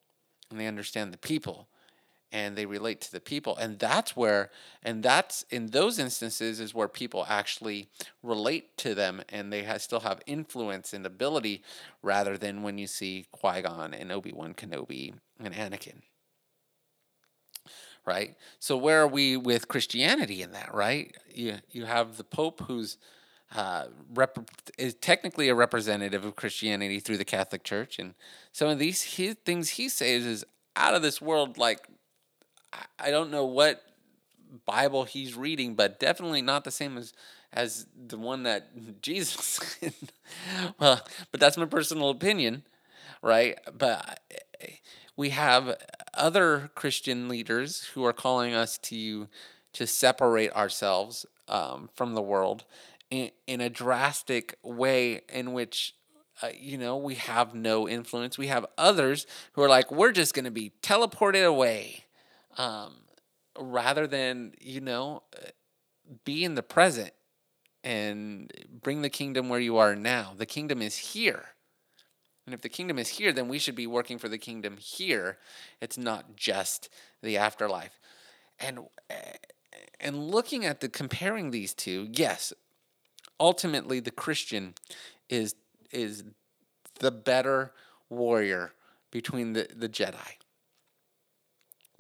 and 0.51 0.59
they 0.59 0.67
understand 0.67 1.13
the 1.13 1.19
people, 1.19 1.69
and 2.31 2.57
they 2.57 2.65
relate 2.65 3.01
to 3.03 3.13
the 3.13 3.21
people, 3.21 3.57
and 3.57 3.79
that's 3.79 4.17
where 4.17 4.51
and 4.83 5.03
that's 5.03 5.45
in 5.51 5.69
those 5.69 5.99
instances 5.99 6.61
is 6.61 6.75
where 6.75 6.89
people 6.89 7.27
actually 7.29 7.89
relate 8.23 8.77
to 8.79 8.95
them, 8.95 9.23
and 9.29 9.53
they 9.53 9.67
still 9.79 10.01
have 10.01 10.23
influence 10.27 10.95
and 10.95 11.05
ability, 11.05 11.63
rather 12.03 12.39
than 12.39 12.63
when 12.63 12.79
you 12.79 12.87
see 12.87 13.27
Qui 13.33 13.63
Gon 13.63 13.93
and 13.93 14.11
Obi 14.11 14.33
Wan 14.33 14.55
Kenobi 14.55 15.13
and 15.39 15.55
Anakin 15.55 16.03
right? 18.05 18.37
So 18.59 18.77
where 18.77 19.03
are 19.03 19.09
we 19.09 19.37
with 19.37 19.69
Christianity 19.69 20.43
in 20.43 20.53
that, 20.53 20.75
right? 20.75 21.17
You 21.33 21.57
you 21.71 21.85
have 21.85 22.17
the 22.17 22.25
Pope 22.25 22.63
who's 22.63 22.99
uh, 23.55 23.87
rep- 24.15 24.51
is 24.79 24.95
technically 24.95 25.49
a 25.49 25.55
representative 25.55 26.25
of 26.25 26.37
Christianity 26.37 27.01
through 27.01 27.19
the 27.19 27.25
Catholic 27.25 27.65
Church, 27.65 27.99
and 27.99 28.15
some 28.53 28.69
of 28.69 28.79
these 28.79 29.03
he, 29.03 29.35
things 29.35 29.71
he 29.71 29.89
says 29.89 30.25
is 30.25 30.45
out 30.77 30.95
of 30.95 31.03
this 31.03 31.21
world. 31.21 31.59
Like 31.59 31.87
I 32.99 33.11
don't 33.11 33.31
know 33.31 33.45
what 33.45 33.83
Bible 34.67 35.05
he's 35.05 35.35
reading, 35.37 35.75
but 35.75 36.01
definitely 36.01 36.43
not 36.43 36.65
the 36.65 36.71
same 36.71 36.97
as 36.97 37.13
as 37.53 37.87
the 38.07 38.17
one 38.19 38.45
that 38.45 38.69
Jesus. 39.03 39.77
well, 40.79 41.01
but 41.31 41.41
that's 41.41 41.57
my 41.57 41.67
personal 41.67 42.11
opinion, 42.11 42.65
right? 43.23 43.59
But 43.77 44.21
we 45.17 45.31
have 45.31 45.77
other 46.15 46.71
Christian 46.75 47.29
leaders 47.29 47.85
who 47.95 48.05
are 48.05 48.13
calling 48.13 48.55
us 48.55 48.79
to 48.79 49.29
to 49.75 49.87
separate 49.87 50.53
ourselves 50.53 51.25
um, 51.49 51.89
from 51.95 52.15
the 52.15 52.21
world 52.21 52.65
in, 53.11 53.31
in 53.47 53.61
a 53.63 53.71
drastic 53.71 54.59
way 54.63 55.23
in 55.33 55.55
which 55.55 55.95
uh, 56.43 56.49
you 56.59 56.77
know 56.77 56.97
we 56.97 57.15
have 57.15 57.55
no 57.55 57.89
influence. 57.89 58.37
We 58.39 58.49
have 58.49 58.67
others 58.77 59.27
who 59.53 59.63
are 59.63 59.69
like 59.69 59.91
we're 59.91 60.13
just 60.13 60.35
going 60.35 60.45
to 60.45 60.51
be 60.51 60.73
teleported 60.83 61.47
away 61.47 62.05
um, 62.59 62.95
rather 63.59 64.07
than 64.07 64.53
you 64.61 64.81
know 64.81 65.23
be 66.25 66.45
in 66.45 66.55
the 66.55 66.63
present 66.63 67.13
and 67.85 68.53
bring 68.83 69.03
the 69.03 69.11
kingdom 69.11 69.49
where 69.49 69.61
you 69.61 69.77
are 69.77 69.97
now. 69.97 70.35
The 70.37 70.47
kingdom 70.47 70.81
is 70.81 70.97
here 70.97 71.45
and 72.47 72.55
if 72.55 72.61
the 72.61 72.69
kingdom 72.69 72.99
is 72.99 73.09
here, 73.09 73.33
then 73.33 73.49
we 73.49 73.59
should 73.59 73.77
be 73.77 73.87
working 73.87 74.19
for 74.19 74.29
the 74.29 74.39
kingdom 74.39 74.77
here. 74.77 75.39
It's 75.81 75.97
not 75.97 76.37
just 76.37 76.89
the 77.23 77.37
afterlife. 77.37 78.01
And 78.59 78.81
eh, 79.09 79.37
and 80.01 80.31
looking 80.31 80.65
at 80.65 80.81
the 80.81 80.89
comparing 80.89 81.51
these 81.51 81.73
two, 81.73 82.09
yes, 82.13 82.53
ultimately 83.39 84.01
the 84.01 84.11
Christian 84.11 84.75
is 85.29 85.55
is 85.93 86.25
the 86.99 87.11
better 87.11 87.73
warrior 88.09 88.73
between 89.11 89.53
the, 89.53 89.69
the 89.75 89.89
Jedi. 89.89 90.39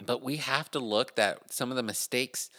But 0.04 0.22
we 0.22 0.36
have 0.38 0.70
to 0.72 0.80
look 0.80 1.14
that 1.16 1.52
some 1.52 1.70
of 1.70 1.76
the 1.76 1.82
mistakes 1.82 2.50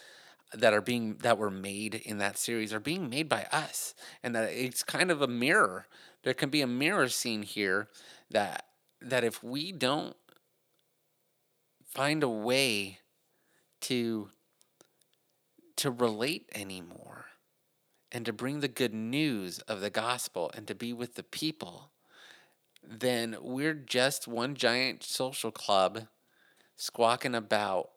that 0.52 0.72
are 0.72 0.80
being 0.80 1.16
that 1.16 1.36
were 1.36 1.50
made 1.50 1.94
in 1.94 2.18
that 2.18 2.38
series 2.38 2.72
are 2.72 2.80
being 2.80 3.10
made 3.10 3.28
by 3.28 3.46
us 3.52 3.94
and 4.22 4.34
that 4.34 4.50
it's 4.52 4.82
kind 4.82 5.10
of 5.10 5.20
a 5.20 5.26
mirror 5.26 5.86
there 6.24 6.34
can 6.34 6.50
be 6.50 6.62
a 6.62 6.66
mirror 6.66 7.08
scene 7.08 7.42
here 7.42 7.88
that 8.30 8.66
that 9.00 9.22
if 9.22 9.44
we 9.44 9.70
don't 9.70 10.16
find 11.86 12.22
a 12.22 12.28
way 12.28 12.98
to 13.82 14.30
to 15.76 15.90
relate 15.90 16.48
anymore 16.54 17.26
and 18.10 18.24
to 18.26 18.32
bring 18.32 18.60
the 18.60 18.68
good 18.68 18.94
news 18.94 19.58
of 19.60 19.80
the 19.80 19.90
gospel 19.90 20.50
and 20.54 20.66
to 20.66 20.74
be 20.74 20.92
with 20.92 21.14
the 21.14 21.22
people 21.22 21.90
then 22.82 23.36
we're 23.40 23.74
just 23.74 24.26
one 24.26 24.54
giant 24.54 25.02
social 25.02 25.50
club 25.50 26.06
squawking 26.76 27.34
about 27.34 27.90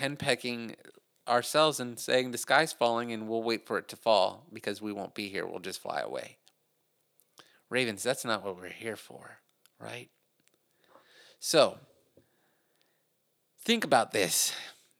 henpecking 0.00 0.74
ourselves 1.28 1.78
and 1.78 1.98
saying 1.98 2.30
the 2.30 2.38
sky's 2.38 2.72
falling 2.72 3.12
and 3.12 3.28
we'll 3.28 3.42
wait 3.42 3.66
for 3.66 3.78
it 3.78 3.88
to 3.88 3.96
fall 3.96 4.46
because 4.52 4.82
we 4.82 4.92
won't 4.92 5.14
be 5.14 5.28
here. 5.28 5.46
We'll 5.46 5.60
just 5.60 5.80
fly 5.80 6.00
away 6.00 6.36
Ravens, 7.72 8.02
that's 8.02 8.24
not 8.24 8.44
what 8.44 8.56
we're 8.56 8.68
here 8.68 8.96
for, 8.96 9.38
right? 9.80 10.10
So, 11.40 11.78
think 13.64 13.84
about 13.84 14.12
this. 14.12 14.54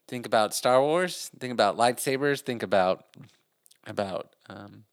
Think 0.09 0.27
about 0.27 0.55
Star 0.55 0.81
Wars. 0.81 1.31
Think 1.39 1.53
about 1.53 1.77
lightsabers. 1.77 2.41
Think 2.41 2.63
about 2.63 3.05
about 3.87 4.35
um, 4.49 4.85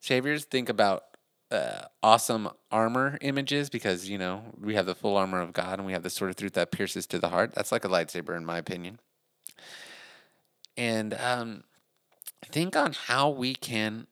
saviors. 0.00 0.44
Think 0.44 0.68
about 0.68 1.04
uh, 1.50 1.82
awesome 2.02 2.50
armor 2.70 3.16
images 3.22 3.70
because 3.70 4.08
you 4.08 4.18
know 4.18 4.42
we 4.60 4.74
have 4.74 4.86
the 4.86 4.94
full 4.94 5.16
armor 5.16 5.40
of 5.40 5.52
God 5.52 5.78
and 5.78 5.86
we 5.86 5.92
have 5.92 6.02
the 6.02 6.10
sword 6.10 6.30
of 6.30 6.36
truth 6.36 6.52
that 6.52 6.70
pierces 6.70 7.06
to 7.06 7.18
the 7.18 7.30
heart. 7.30 7.54
That's 7.54 7.72
like 7.72 7.84
a 7.84 7.88
lightsaber, 7.88 8.36
in 8.36 8.44
my 8.44 8.58
opinion. 8.58 9.00
And 10.76 11.14
um, 11.14 11.64
think 12.44 12.76
on 12.76 12.92
how 12.92 13.30
we 13.30 13.54
can 13.54 14.06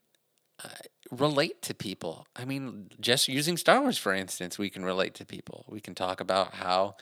uh, 0.64 0.68
relate 1.10 1.62
to 1.62 1.74
people. 1.74 2.26
I 2.34 2.44
mean, 2.44 2.90
just 3.00 3.28
using 3.28 3.56
Star 3.56 3.80
Wars, 3.80 3.98
for 3.98 4.14
instance, 4.14 4.58
we 4.58 4.70
can 4.70 4.84
relate 4.84 5.14
to 5.14 5.24
people. 5.24 5.64
We 5.68 5.80
can 5.80 5.94
talk 5.94 6.20
about 6.20 6.54
how, 6.54 6.96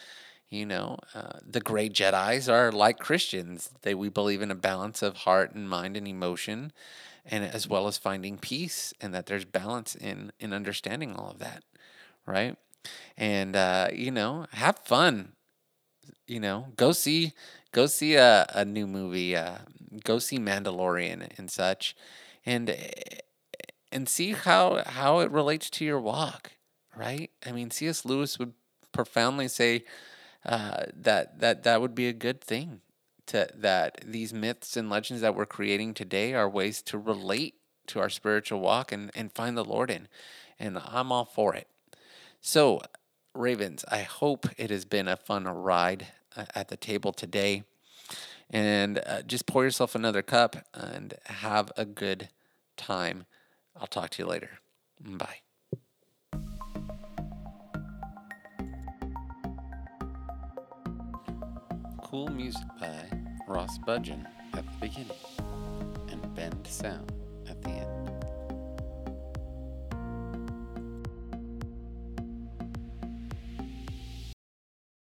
you 0.49 0.67
know, 0.67 0.99
uh, 1.15 1.39
the 1.47 1.61
great 1.61 1.93
Jedi's 1.93 2.49
are 2.49 2.73
like 2.73 2.99
Christians. 2.99 3.71
They 3.83 3.95
we 3.95 4.09
believe 4.09 4.43
in 4.43 4.51
a 4.51 4.57
balance 4.57 5.03
of 5.03 5.19
heart 5.19 5.55
and 5.55 5.69
mind 5.69 5.97
and 5.97 6.07
emotion, 6.07 6.73
and 7.25 7.45
as 7.45 7.69
well 7.69 7.87
as 7.87 7.99
finding 7.99 8.39
peace, 8.39 8.93
and 9.01 9.15
that 9.15 9.27
there's 9.27 9.45
balance 9.45 9.95
in 9.95 10.33
in 10.39 10.53
understanding 10.53 11.15
all 11.15 11.31
of 11.31 11.39
that, 11.39 11.63
right? 12.27 12.57
And 13.17 13.57
uh, 13.57 13.89
you 13.93 14.11
know, 14.11 14.47
have 14.53 14.79
fun. 14.79 15.33
You 16.27 16.41
know, 16.41 16.69
go 16.77 16.93
see 16.93 17.33
go 17.73 17.87
see 17.87 18.15
a, 18.15 18.47
a 18.55 18.65
new 18.65 18.87
movie. 18.87 19.37
Uh, 19.37 19.59
go 20.05 20.19
see 20.19 20.39
Mandalorian 20.39 21.39
and 21.39 21.51
such, 21.51 21.97
and 22.47 22.71
eh, 22.71 22.77
and 23.95 24.09
see 24.09 24.33
how 24.33 24.83
how 24.87 25.21
it 25.21 25.31
relates 25.33 25.71
to 25.71 25.87
your 25.87 26.01
walk, 26.01 26.53
right? 26.97 27.31
I 27.47 27.53
mean, 27.53 27.71
C.S. 27.71 28.05
Lewis 28.05 28.39
would 28.39 28.55
profoundly 28.93 29.49
say 29.49 29.85
uh, 30.45 30.85
that 30.95 31.41
that 31.41 31.63
that 31.65 31.81
would 31.81 31.95
be 31.95 32.09
a 32.09 32.15
good 32.15 32.41
thing 32.43 32.83
to 33.27 33.49
that 33.55 34.03
these 34.07 34.35
myths 34.35 34.77
and 34.77 34.91
legends 34.91 35.23
that 35.23 35.37
we're 35.37 35.47
creating 35.47 35.95
today 35.95 36.35
are 36.35 36.49
ways 36.49 36.83
to 36.83 36.99
relate 36.99 37.55
to 37.89 38.01
our 38.01 38.11
spiritual 38.11 38.61
walk 38.61 38.93
and 38.93 39.11
and 39.15 39.33
find 39.33 39.57
the 39.57 39.65
Lord 39.65 39.91
in, 39.91 40.09
and 40.59 40.79
I'm 40.79 41.13
all 41.13 41.27
for 41.27 41.55
it. 41.55 41.69
So, 42.41 42.83
Ravens, 43.35 43.85
I 43.91 44.03
hope 44.03 44.47
it 44.59 44.71
has 44.71 44.85
been 44.85 45.09
a 45.09 45.17
fun 45.17 45.45
ride 45.45 46.09
uh, 46.37 46.47
at 46.55 46.69
the 46.69 46.77
table 46.77 47.13
today. 47.13 47.65
And 48.51 49.01
uh, 49.07 49.23
just 49.23 49.47
pour 49.47 49.65
yourself 49.65 49.95
another 49.95 50.23
cup 50.23 50.57
and 50.75 51.15
have 51.27 51.73
a 51.77 51.85
good 51.85 52.29
time. 52.77 53.27
I'll 53.79 53.87
talk 53.87 54.11
to 54.11 54.23
you 54.23 54.29
later. 54.29 54.51
Bye. 55.01 55.41
Cool 62.03 62.29
music 62.29 62.63
by 62.81 63.09
Ross 63.49 63.77
Bugden 63.79 64.27
at 64.53 64.65
the 64.65 64.87
beginning 64.87 65.11
and 66.11 66.23
Bensound 66.37 67.11